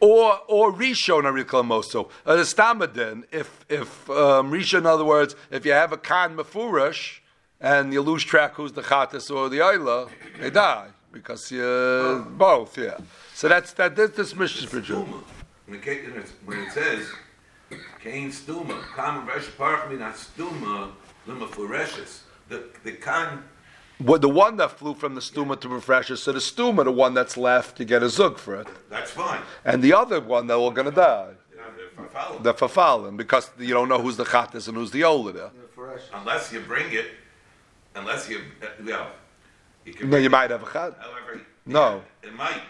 [0.00, 2.10] Or or rishon ariklamoso.
[2.26, 3.24] Uh, the stamadin.
[3.30, 7.20] If if um, rishon, in other words, if you have a kan mefurish
[7.72, 10.08] and you lose track who's the chatas or the oila,
[10.40, 12.76] they die because you both.
[12.76, 12.98] Yeah.
[13.34, 13.96] So that's that.
[13.96, 15.04] This, this mission spiritual.
[15.04, 15.22] Stuma.
[15.66, 17.02] When it, ca- when it- when it says,
[18.02, 20.90] Cain stuma, kam resh parach min stuma,
[21.26, 22.20] lima fureshes.
[22.50, 23.42] The, the kan,
[23.98, 27.14] What the one that flew from the stuma to refresher, so the stuma, the one
[27.14, 29.40] that's left, you get a zug for it, that's fine.
[29.64, 31.30] and the other one they're all going to die.
[31.50, 35.04] You know, if The fafalin, because you don't know who's the chatas and who's the
[35.04, 35.50] ola there.
[36.12, 37.06] Unless you bring it,
[37.94, 39.10] unless you, uh, well,
[39.84, 40.10] you can.
[40.10, 40.96] No, you might have a chat.
[41.00, 41.40] However.
[41.66, 42.02] No.
[42.22, 42.60] yeah, It might.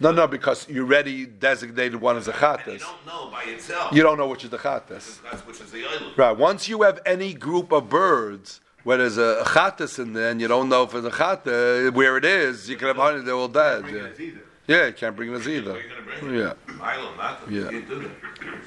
[0.00, 3.92] No, no, because you already designated one as a And you don't know by itself.
[3.94, 5.22] You don't know which is the chatas.
[5.22, 6.12] That's which is the island.
[6.18, 6.36] Right.
[6.36, 10.40] Once you have any group of birds where there's a, a chatas in there, and
[10.40, 13.34] you don't know if it's a chata, where it is, you can have honey, they're
[13.34, 13.82] all dead.
[13.82, 14.02] Bring Yeah.
[14.02, 14.40] it as either.
[14.66, 15.78] yeah, you can't bring this Where either.
[15.78, 16.38] you gonna bring it?
[16.68, 16.74] Yeah.
[16.74, 17.54] Milo, nothing.
[17.54, 17.60] Yeah.
[17.62, 18.10] You can't do that.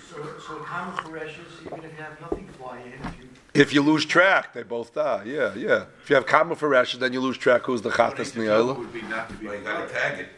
[0.10, 3.28] So, so common parishes, even if you have nothing fly in, if you
[3.58, 5.24] If you lose track, they both die.
[5.26, 5.86] Yeah, yeah.
[6.04, 8.46] If you have common for then you lose track who's the chatas in the should
[8.46, 8.80] know island.
[8.80, 9.48] would be not to be.
[9.48, 10.30] Well, you gotta tag it.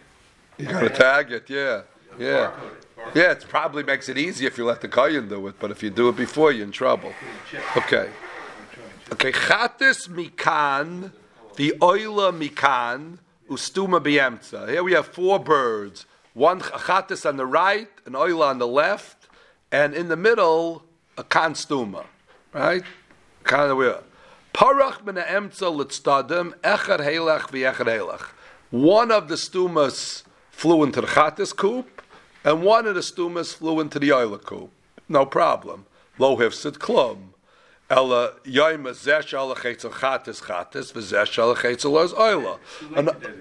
[0.57, 1.81] You gotta tag it, yeah.
[2.17, 2.51] Yeah.
[2.51, 3.15] It.
[3.15, 5.81] Yeah, it probably makes it easy if you let the Kayan do it, but if
[5.83, 7.13] you do it before, you're in trouble.
[7.77, 8.09] Okay.
[9.11, 11.11] Okay, chatis mikan,
[11.55, 13.17] the oila mikan,
[13.49, 14.69] ustuma biemtza.
[14.69, 16.05] Here we have four birds.
[16.33, 19.27] One chatis on the right, an oila on the left,
[19.71, 20.83] and in the middle,
[21.17, 22.05] a kanstuma.
[22.53, 22.83] Right?
[23.49, 24.03] Kind of weird.
[24.53, 28.27] Parach min emtza litstadim, echad helach v'echad helach.
[28.69, 32.03] One of the stumas flew into the chatis coop,
[32.43, 34.69] and one of the stumas flew into the oila coop.
[35.07, 35.87] No problem.
[36.19, 37.29] Lo hifsid klum.
[37.89, 42.59] Ella yoim zeh shal chetzel chatis chatis v'zeh shal chetzel is oila.
[42.77, 43.39] Too late And- to designate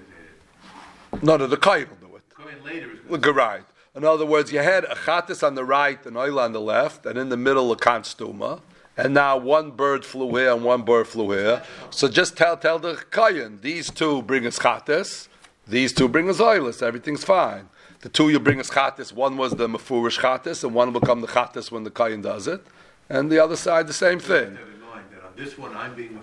[1.13, 1.23] it.
[1.23, 2.23] No, no, the kain will do it.
[2.35, 3.61] Go in later is right.
[3.95, 7.05] In other words, you had a chatis on the right, an oil on the left,
[7.05, 8.61] and in the middle a constuma.
[8.99, 11.63] And now one bird flew here and one bird flew here.
[11.89, 15.27] So just tell tell the kayan, these two bring us chatis,
[15.67, 16.81] these two bring us oilus.
[16.83, 17.69] Everything's fine.
[18.01, 21.21] The two you bring us chatis, one was the mafurish chatis, and one will become
[21.21, 22.61] the chatis when the kayan does it.
[23.09, 24.55] And the other side, the same You have to thing.
[24.55, 26.17] have in mind that on this one, I'm being and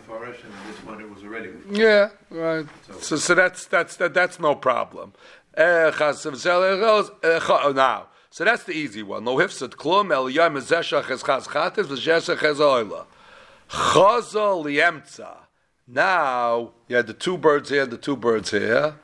[0.69, 1.77] this one, it was already Mefarish.
[1.79, 2.67] Yeah, right.
[3.01, 5.13] So, so that's that's that, that's no problem.
[5.57, 5.91] Eh,
[7.23, 8.07] eh, cha- Now,
[8.37, 9.25] so that's the easy one.
[9.25, 13.07] Hifsat klum el yom zeshach es chas chates v'zeshach es oila.
[13.71, 15.39] Chazal liemtza.
[15.89, 18.97] Now you had the two birds here, the two birds here.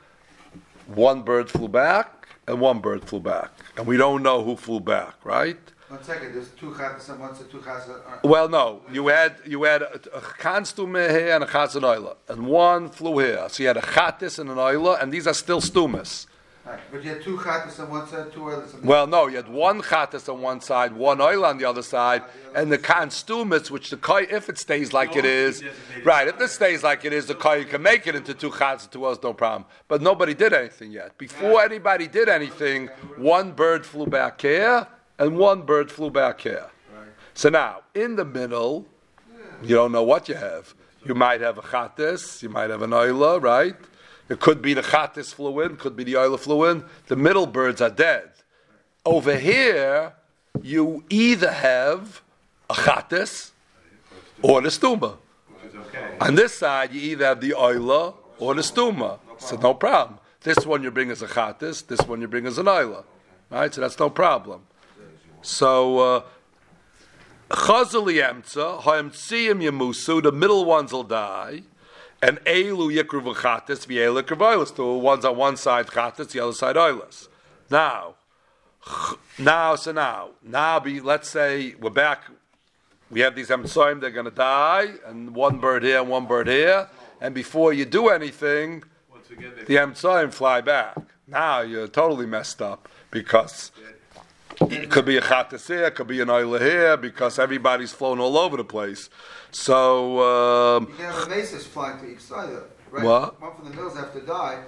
[0.85, 4.79] One bird flew back, and one bird flew back, and we don't know who flew
[4.79, 5.57] back, right?
[5.87, 8.23] One second, there's two chatas and one's a two chatas.
[8.23, 8.83] Well, no.
[8.91, 12.87] You had you had a, a kanstume here and a chatz and oila, and one
[12.87, 13.47] flew here.
[13.49, 16.27] So you had a chatis and an oila, and these are still stumas.
[16.65, 19.27] Right, but you had two chatas on one side, two others on the Well, no,
[19.27, 22.23] you had one chatis on one side, one oil on the other side,
[22.55, 25.61] and the kanstumas, which the kai, if it stays like it is,
[26.05, 26.25] right?
[26.25, 29.05] If this stays like it is, the kai can make it into two chatis, two
[29.05, 29.65] oils, no problem.
[29.89, 31.17] But nobody did anything yet.
[31.17, 32.87] Before anybody did anything,
[33.17, 34.87] one bird flew back here,
[35.19, 36.67] and one bird flew back here.
[37.33, 38.85] So now, in the middle,
[39.61, 40.73] you don't know what you have.
[41.03, 43.75] You might have a chatis, you might have an oila, right?
[44.29, 46.85] It could be the chatis flew in, could be the oila flew in.
[47.07, 48.29] The middle birds are dead.
[49.05, 50.13] Over here,
[50.61, 52.21] you either have
[52.69, 53.51] a chatis
[54.41, 55.17] or the stuma.
[55.75, 56.17] Okay.
[56.21, 59.19] On this side, you either have the oila or the stuma.
[59.37, 60.19] So no problem.
[60.41, 63.03] This one you bring as a chatis, this one you bring as an oila.
[63.49, 63.73] Right?
[63.73, 64.61] So that's no problem.
[65.41, 66.21] So, uh,
[70.21, 71.63] the middle ones will die,
[72.23, 76.77] and elu yikru v'chatis, v'elu kravailas, the ones on one side chatis, the other side
[76.77, 77.27] oilas.
[77.69, 78.15] Now,
[79.37, 82.23] now, so now, now be, let's say we're back,
[83.11, 86.47] we have these emtzoim, they're going to die, and one bird here and one bird
[86.47, 86.87] here,
[87.19, 90.97] and before you do anything, Once again, the emtzoim fly back.
[91.27, 93.71] Now you're totally messed up because
[94.61, 98.19] it could be a chatas here, it could be an oil here, because everybody's flown
[98.19, 99.09] all over the place.
[99.53, 103.03] So um, You can have a maces flying to each side of it, right?
[103.03, 103.41] What?
[103.41, 104.63] One from the mills have to die.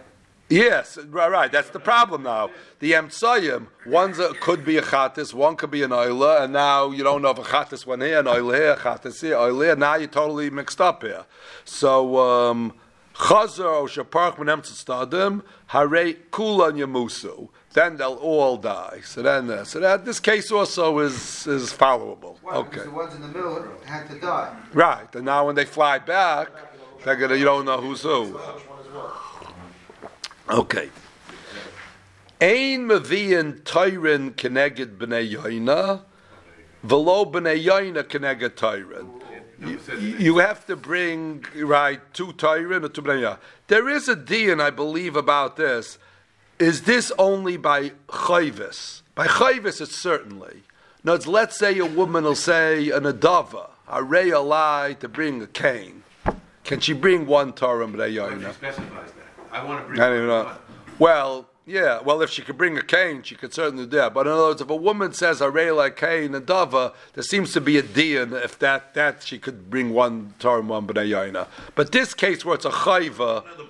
[0.49, 1.51] yes, right, right.
[1.51, 2.51] That's the problem now.
[2.79, 6.91] The emtzoyim, one's a, could be a chatas, one could be an oila, and now
[6.91, 9.59] you don't know if a chatas went here, an oil here, a chatas here, oil
[9.59, 9.75] here.
[9.75, 11.25] Now you're totally mixed up here.
[11.65, 12.17] So.
[12.19, 12.73] Um,
[13.15, 17.47] Chazer o shaparch tzadim hare kulan yamusu.
[17.75, 19.01] Then they'll all die.
[19.03, 22.37] So then, uh, so that this case also is is followable.
[22.45, 24.55] Okay, Because the ones in the middle had to die.
[24.73, 25.13] right.
[25.13, 26.47] And now when they fly back,
[27.03, 28.39] they're gonna you don't know who's who.
[30.49, 30.89] Okay.
[32.39, 36.03] Ein meviin tyrin keneged b'nei yoina,
[36.83, 39.07] velo b'nei yoina keneged tyrin.
[39.59, 43.37] never said the You, you have to bring right two tyrin or two b'nei.
[43.67, 45.97] There is a din, I believe, about this.
[46.59, 49.01] Is this only by chayvis?
[49.13, 50.63] By chayvis, it's certainly.
[51.03, 55.41] No, it's, let's say a woman will say an adava, a ray lie to bring
[55.41, 56.03] a cane.
[56.63, 58.47] Can she bring one Torah b'nei But yoina?
[58.47, 59.25] she specifies that.
[59.51, 59.99] I want to bring.
[60.01, 60.43] I don't know.
[60.45, 60.55] one.
[60.97, 62.01] Well, yeah.
[62.01, 64.13] Well, if she could bring a cane, she could certainly do that.
[64.15, 67.53] But in other words, if a woman says a like cane and dava, there seems
[67.53, 71.47] to be a din if that that she could bring one Torah one b'nei yaina.
[71.75, 73.65] But this case where it's a chayva, No, they're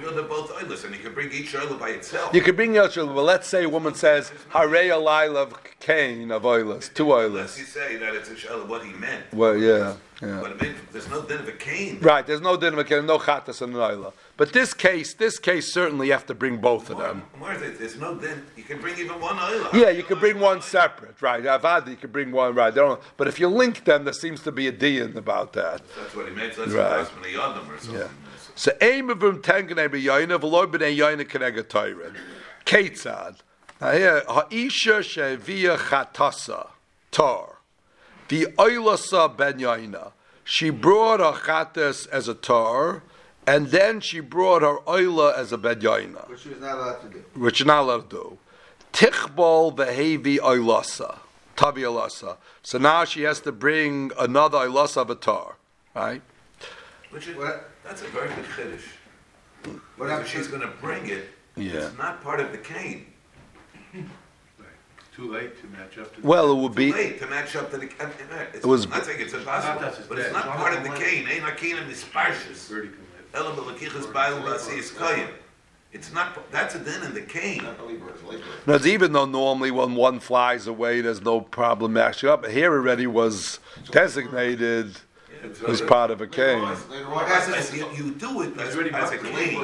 [0.00, 2.34] they're both oilers, and you can bring each oiler by itself.
[2.34, 3.14] You could bring each children.
[3.14, 7.64] but let's say a woman says harei alaila of cane of oilers, two Unless you
[7.64, 7.68] oilers.
[7.68, 9.24] say that it's a shell uh, what he meant.
[9.32, 10.38] Well, yeah, yeah.
[10.40, 11.98] But it means there's no din of a cane.
[12.00, 14.12] Right, there's no din of a cane, no chatas and an oila.
[14.36, 17.22] But this case, this case certainly you have to bring both of them.
[17.38, 18.44] More, there's no din.
[18.56, 19.68] You can bring even one oiler.
[19.74, 21.42] Yeah, you could bring one separate, right?
[21.42, 22.74] Avad, you can bring one, right?
[23.16, 25.82] But if you link them, there seems to be a din about that.
[26.00, 26.54] That's what he meant.
[26.56, 26.96] That's Right.
[26.98, 27.06] right.
[27.06, 28.00] what Yadam or something.
[28.00, 28.08] Yeah.
[28.54, 32.14] So aim of him tengenei b'yoyna v'loy b'nei yoyna kenega toirin.
[32.66, 33.36] Ketzad.
[33.80, 36.68] Now here, ha'isha she'evia chatasa
[37.10, 37.56] tar.
[38.28, 40.12] The oilasa ben yoyna.
[40.44, 43.02] She brought her chatas as a tar,
[43.46, 46.28] and then she brought her oila as a ben yoyna.
[46.28, 47.24] Which she was not allowed to do.
[47.34, 48.38] which you're not allowed to do.
[48.92, 51.18] Tichbol behavi oilasa,
[51.56, 52.36] tavi oilasa.
[52.62, 55.56] So now she has to bring another oilasa of a tar,
[55.94, 56.22] right?
[57.10, 57.70] Which is, What?
[57.84, 59.74] That's a very good chiddush.
[59.96, 61.24] What if she's going to bring it,
[61.56, 61.72] Yeah.
[61.86, 63.06] it's not part of the cane.
[63.94, 64.04] Right.
[65.14, 66.20] Too late to match up to.
[66.20, 67.88] the- Well, it would be Too late to match up to the.
[68.00, 68.14] I mean,
[68.54, 70.32] It's, It was- I'm not saying it's impossible, Not but it's dead.
[70.32, 71.28] not part of the cane.
[71.28, 72.68] Ain't akenim isparshus.
[72.68, 73.34] Birdie can live.
[73.34, 75.28] Elam b'lekichas ba'il b'asiyis koyim.
[75.92, 76.50] It's not.
[76.50, 77.62] That's a din in the cane.
[78.66, 82.46] No, it's even though normally when one flies away, there's no problem matching up.
[82.46, 83.60] Here already was
[83.90, 84.96] designated
[85.68, 86.62] as part of a cane.
[86.62, 87.56] What happens?
[87.56, 89.60] As you, you do it as, as a cane.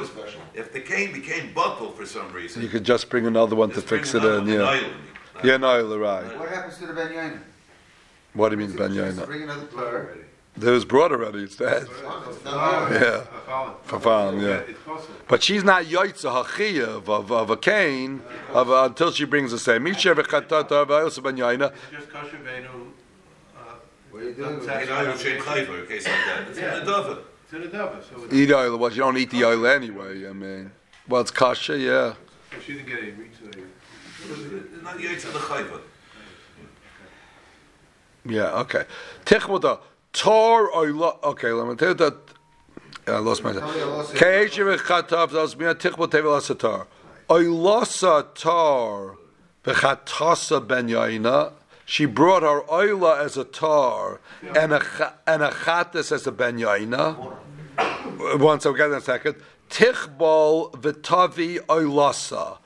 [0.55, 3.81] If the cane became buckled for some reason, You could just bring another one to
[3.81, 4.49] fix it another in.
[4.49, 4.91] Yeah, an
[5.45, 6.39] yeah, no, you're right.
[6.39, 7.41] What happens to the Ben
[8.35, 9.27] What do you mean, Ben She has to Yaina?
[9.27, 10.05] Bring another Well, Torah.
[10.05, 10.21] already.
[10.57, 11.45] There was brought already.
[11.45, 11.83] It's dead.
[11.85, 13.25] It's not- Yeah.
[13.47, 13.75] Fafalin.
[13.87, 14.97] Fafalin, yeah.
[15.29, 19.59] But she's not yoitza hachiyav of, of a cane of, uh, until she brings the
[19.59, 19.85] same.
[19.85, 21.73] Misha v'chatat of also ben yaina.
[21.93, 22.88] It's just kosher venu.
[24.11, 24.89] What are you doing with it?
[24.89, 26.49] know, you should chayva, in case like that.
[26.49, 26.79] It's Yeah.
[26.79, 27.19] in the dover.
[27.45, 28.77] It's in a dove, so it's, Eat oil.
[28.77, 30.29] Well, you don't eat the oil anyway.
[30.29, 30.71] I mean,
[31.09, 32.15] well, it's kasha, yeah.
[32.65, 33.33] she didn't get any reach.
[33.41, 35.81] It's not yaitz of the chayva.
[38.25, 38.85] Yeah, okay.
[39.25, 39.81] Tichmuta.
[40.13, 41.23] Tor oila.
[41.23, 42.17] Okay, let me tell you that.
[43.07, 43.53] I lost my.
[43.53, 46.87] Keisha v'chatav das mina tichmut tevel asatar.
[47.29, 49.17] Oilasa tar
[49.65, 51.53] v'chatasa ben yaina.
[51.91, 54.21] She brought her oila as a tar
[54.55, 57.17] and a and a chatas as a ben yaina.
[58.39, 59.37] Once I'll get in a second.
[59.71, 62.59] Tichbol v'tavi oilasa.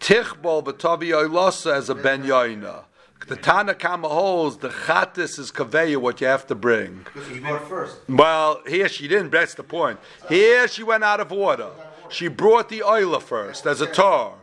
[0.00, 2.84] Tichbol v'tavi oilasa as a ben yaina.
[3.28, 7.04] The Tanakama holds the chatas is kaveya what you have to bring.
[7.04, 7.98] Because she bought first.
[8.08, 9.30] Well, here she didn't.
[9.30, 10.00] That's the point.
[10.30, 11.68] Here she went out of order.
[12.08, 14.36] She brought the oila first as a tar.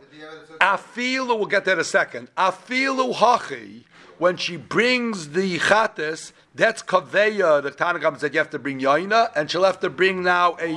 [0.60, 2.28] Afilu, we'll get that in a second.
[2.36, 3.82] Afilu hachi,
[4.22, 7.60] when she brings the chatas, that's kaveya.
[7.60, 10.76] The Tanakam said you have to bring yaina, and she'll have to bring now a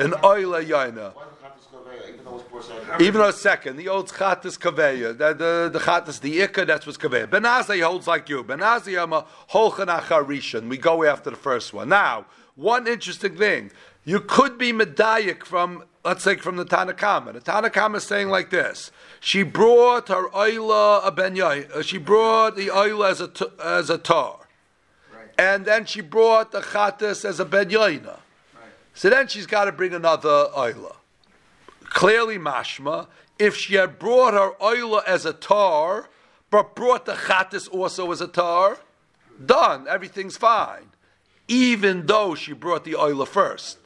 [0.00, 1.14] an oila yaina.
[1.14, 4.08] Why the Chatas Kaveya, even though it's brought course, Even though it's second, the old
[4.08, 7.28] chatas kaveya, the the, the the ikka, that's what's kaveya.
[7.28, 8.42] Benazi holds like you.
[8.42, 10.68] Benazai am a holchan.
[10.68, 11.90] We go after the first one.
[11.90, 12.26] Now,
[12.56, 13.70] one interesting thing,
[14.04, 17.34] you could be medayik from let's say from the Tanakama.
[17.34, 18.90] The Tanakama is saying like this:
[19.20, 21.70] She brought her oila a benyai.
[21.70, 24.38] Uh, She brought the oila as a t- as a tar,
[25.38, 28.18] and then she brought the chatas as a ben Yaina.
[28.94, 30.96] So then she's got to bring another oila
[31.90, 33.08] clearly mashma,
[33.38, 36.08] if she had brought her oila as a tar,
[36.50, 38.78] but brought the chatis also as a tar,
[39.44, 40.90] done, everything's fine.
[41.48, 43.78] Even though she brought the oila first.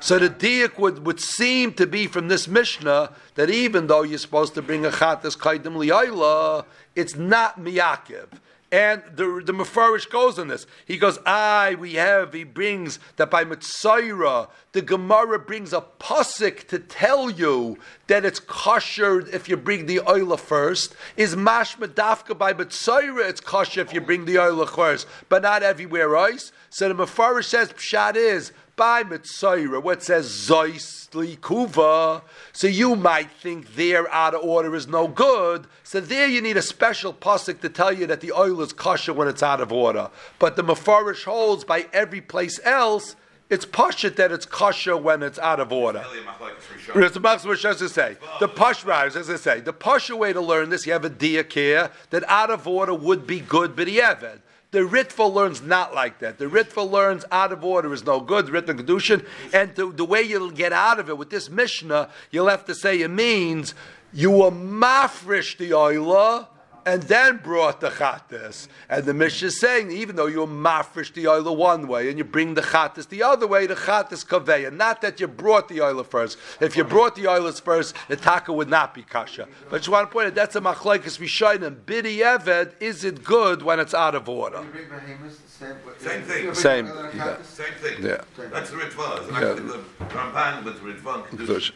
[0.00, 4.18] So the diak would, would seem to be from this Mishnah that even though you're
[4.18, 8.26] supposed to bring a chatas kaidim li'ayla, it's not miyakiv.
[8.72, 10.66] And the the Mefarish goes on this.
[10.86, 16.66] He goes, "I we have." He brings that by Mitzayra, the Gemara brings a pasuk
[16.68, 17.78] to tell you
[18.08, 20.96] that it's kosher if you bring the oila first.
[21.16, 23.28] Is mashma dafka by Mitzayra?
[23.28, 26.50] It's kosher if you bring the oila first, but not everywhere else.
[26.68, 32.22] So the Mefarish says pshat is by Mitzayra, what says Zois Kuva.
[32.52, 35.66] So you might think there out of order is no good.
[35.82, 39.14] So there you need a special pasuk to tell you that the oil is kosher
[39.14, 40.10] when it's out of order.
[40.38, 43.16] But the Mefarish holds by every place else,
[43.48, 46.04] it's pashit that it's kosher when it's out of order.
[46.12, 47.04] Really, machlokes Rishon.
[47.04, 48.16] It's the Max Moshe to say.
[48.40, 51.10] The push rise, as I say, the pusher way to learn this, you have a
[51.10, 54.40] diak here that out of order would be good, but he evid.
[54.72, 56.38] The Ritva learns not like that.
[56.38, 59.24] The Ritva learns out of order is no good, Ritva Kedushin.
[59.52, 62.74] And the, the way you'll get out of it with this Mishnah, you'll have to
[62.74, 63.74] say it means
[64.12, 66.48] you were mafresh the oila
[66.86, 68.68] and then brought the chatas.
[68.88, 72.24] And the Mishnah is saying, even though you mafresh the oil one way and you
[72.24, 74.72] bring the chatas the other way, the chatas kaveya.
[74.72, 76.38] Not that you brought the oil first.
[76.60, 79.48] If you brought the oil first, the taka would not be kasha.
[79.68, 81.80] But I just want to point out, that's a machlekes rishonim.
[81.84, 84.62] Bidi eved, is it good when it's out of order?
[84.62, 85.76] You bring behemoths, the same.
[85.98, 86.54] Same thing.
[86.54, 87.42] Same, another yeah.
[87.42, 88.04] Same thing.
[88.04, 88.20] Yeah.
[88.52, 89.22] That's the Ritva.
[89.22, 89.50] It's Yeah.
[89.50, 91.72] actually the Ramban with Ritva and Kedusha.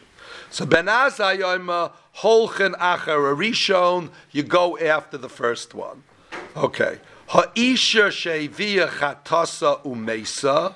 [0.51, 4.09] So Ben Azai, I'm a holchen acher rishon.
[4.31, 6.03] You go after the first one.
[6.57, 6.99] Okay.
[7.29, 10.75] Ha'isha shevia chatasa umesa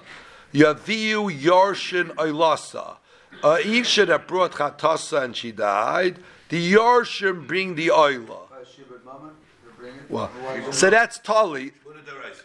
[0.53, 2.95] yaviu yorshin oilasa.
[3.43, 6.19] A isha that brought chatasa and she died.
[6.47, 8.29] The yorshin bring the oila.
[8.31, 9.31] Uh, Shibud Mama,
[9.65, 10.09] you bring it.
[10.09, 10.31] Well,
[10.71, 11.73] so that's tali.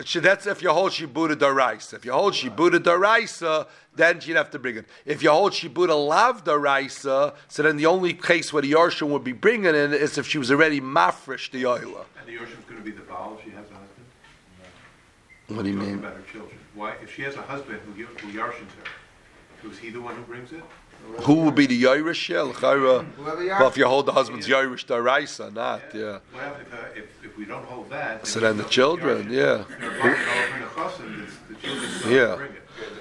[0.01, 0.07] Buddha Daraisa.
[0.07, 1.95] Sh- That's if you hold Shibuda Daraisa.
[1.95, 4.87] If you hold Shibuda Daraisa, then you'd have to bring it.
[5.05, 9.25] If you hold Shibuda Lav Daraisa, so then the only case where the Yarshim would
[9.25, 12.05] be bringing it is if she was already mafresh the oila.
[12.19, 13.87] And the Yorshim's going to be the Baal if she has a husband?
[15.49, 15.99] What do you mean?
[15.99, 16.57] about her children.
[16.75, 18.71] Why, if she has a husband who, who Yarshins
[19.63, 20.63] her, was he the one who brings it?
[21.23, 22.29] Who would be the Irish?
[22.31, 23.05] Yeah, l'chayra.
[23.17, 26.19] Whoever Well, if you hold the husband's Irish Daraisa, not, yeah.
[26.33, 28.27] What happens if, uh, if, if we don't hold that?
[28.27, 29.65] So then the children, yeah.
[32.09, 32.09] Yeah.
[32.09, 32.39] Yeah.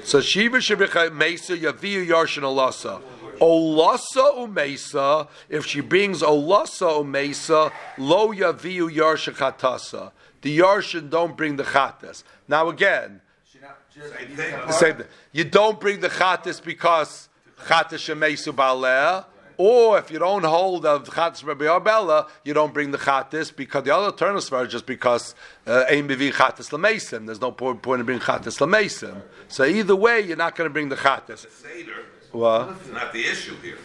[0.03, 3.01] So Shiva Shibicha Mesa Yaviu Yarshin Olasa.
[3.39, 10.11] Olasa Umesa, if she brings Olasa Umesa, Lo Yaviu Yarshin Chatasa.
[10.41, 12.23] The Yarshin don't bring the Chatas.
[12.49, 14.51] Now again, She not just- Same thing.
[14.67, 15.07] the same thing.
[15.31, 17.28] you don't bring the Chatas because
[17.65, 19.25] Chatas Shemesu Baleh.
[19.61, 23.83] Or if you don't hold of Chatas Rabbi Arbella, you don't bring the Chatas because
[23.83, 25.35] the other alternative is just because
[25.67, 27.25] uh, Ein Bevi Chatas Lamesim.
[27.25, 29.21] There's no point, point in bringing Chatas Lamesim.
[29.49, 31.41] So either way, you're not going to bring the Chatas.
[31.41, 32.69] The Seder What?
[32.85, 33.77] is not the issue here.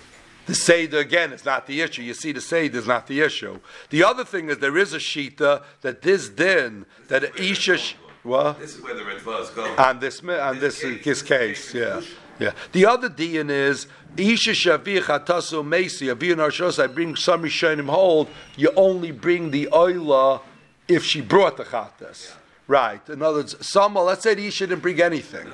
[0.46, 2.02] The Seder, again, is not the issue.
[2.02, 3.58] You see, the Seder is not the issue.
[3.90, 8.60] The other thing is there is a Shita that this din, that Isha, sh- what?
[8.60, 9.76] This is where the Ritva is going.
[9.76, 12.00] On this, on this, this case, yeah.
[12.38, 12.52] Yeah.
[12.72, 18.28] The other din is, Isha Shavir Chatasu Mesi, Avir Narshos, I bring some Rishonim hold,
[18.56, 20.40] you only bring the Oila
[20.88, 22.34] if she brought the Chatas.
[22.66, 23.06] Right.
[23.10, 25.46] In other words, some, let's say the Isha didn't bring anything.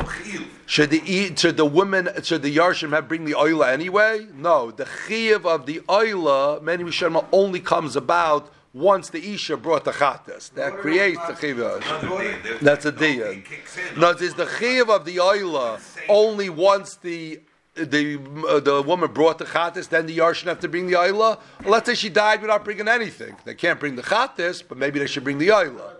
[0.66, 4.28] Should the should the women should the yarshim have bring the oila anyway?
[4.32, 9.84] No, the chiyuv of the oila many Rishonim only comes about once the isha brought
[9.84, 10.52] the chatas.
[10.54, 12.42] That creates the chiyuv.
[12.42, 13.20] There's- That's a no, din.
[13.20, 14.00] it kicks in.
[14.00, 17.40] No, is the chiyuv of the oila only once the
[17.74, 18.18] the
[18.48, 20.94] uh, the woman brought the chatas, then the yarshim have to bring the.
[20.94, 23.36] Well, let's say she died without bringing anything.
[23.44, 25.94] They can't bring the chatas, but maybe they should bring the oila.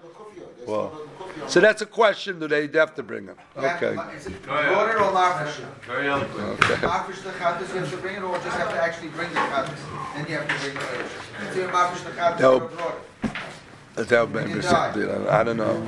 [0.67, 1.00] Well,
[1.49, 2.39] so that's a question.
[2.41, 3.37] Do they have to bring it?
[3.57, 3.97] Okay.
[4.17, 5.61] Is it brought it or mafresh?
[5.87, 6.61] Very eloquent.
[6.61, 9.41] Mafresh the chatas, you have to bring it, or just have to actually bring the
[9.41, 9.79] chatas?
[10.15, 11.53] Then you have to bring the chatas.
[11.55, 12.59] So you mafresh the chatas, you No.
[12.61, 14.09] don't brought it.
[14.09, 15.29] That would maybe something.
[15.29, 15.87] I don't know.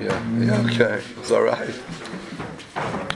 [0.00, 0.38] Yeah.
[0.38, 0.66] Yeah.
[0.70, 1.02] Okay.
[1.18, 1.74] It's all right.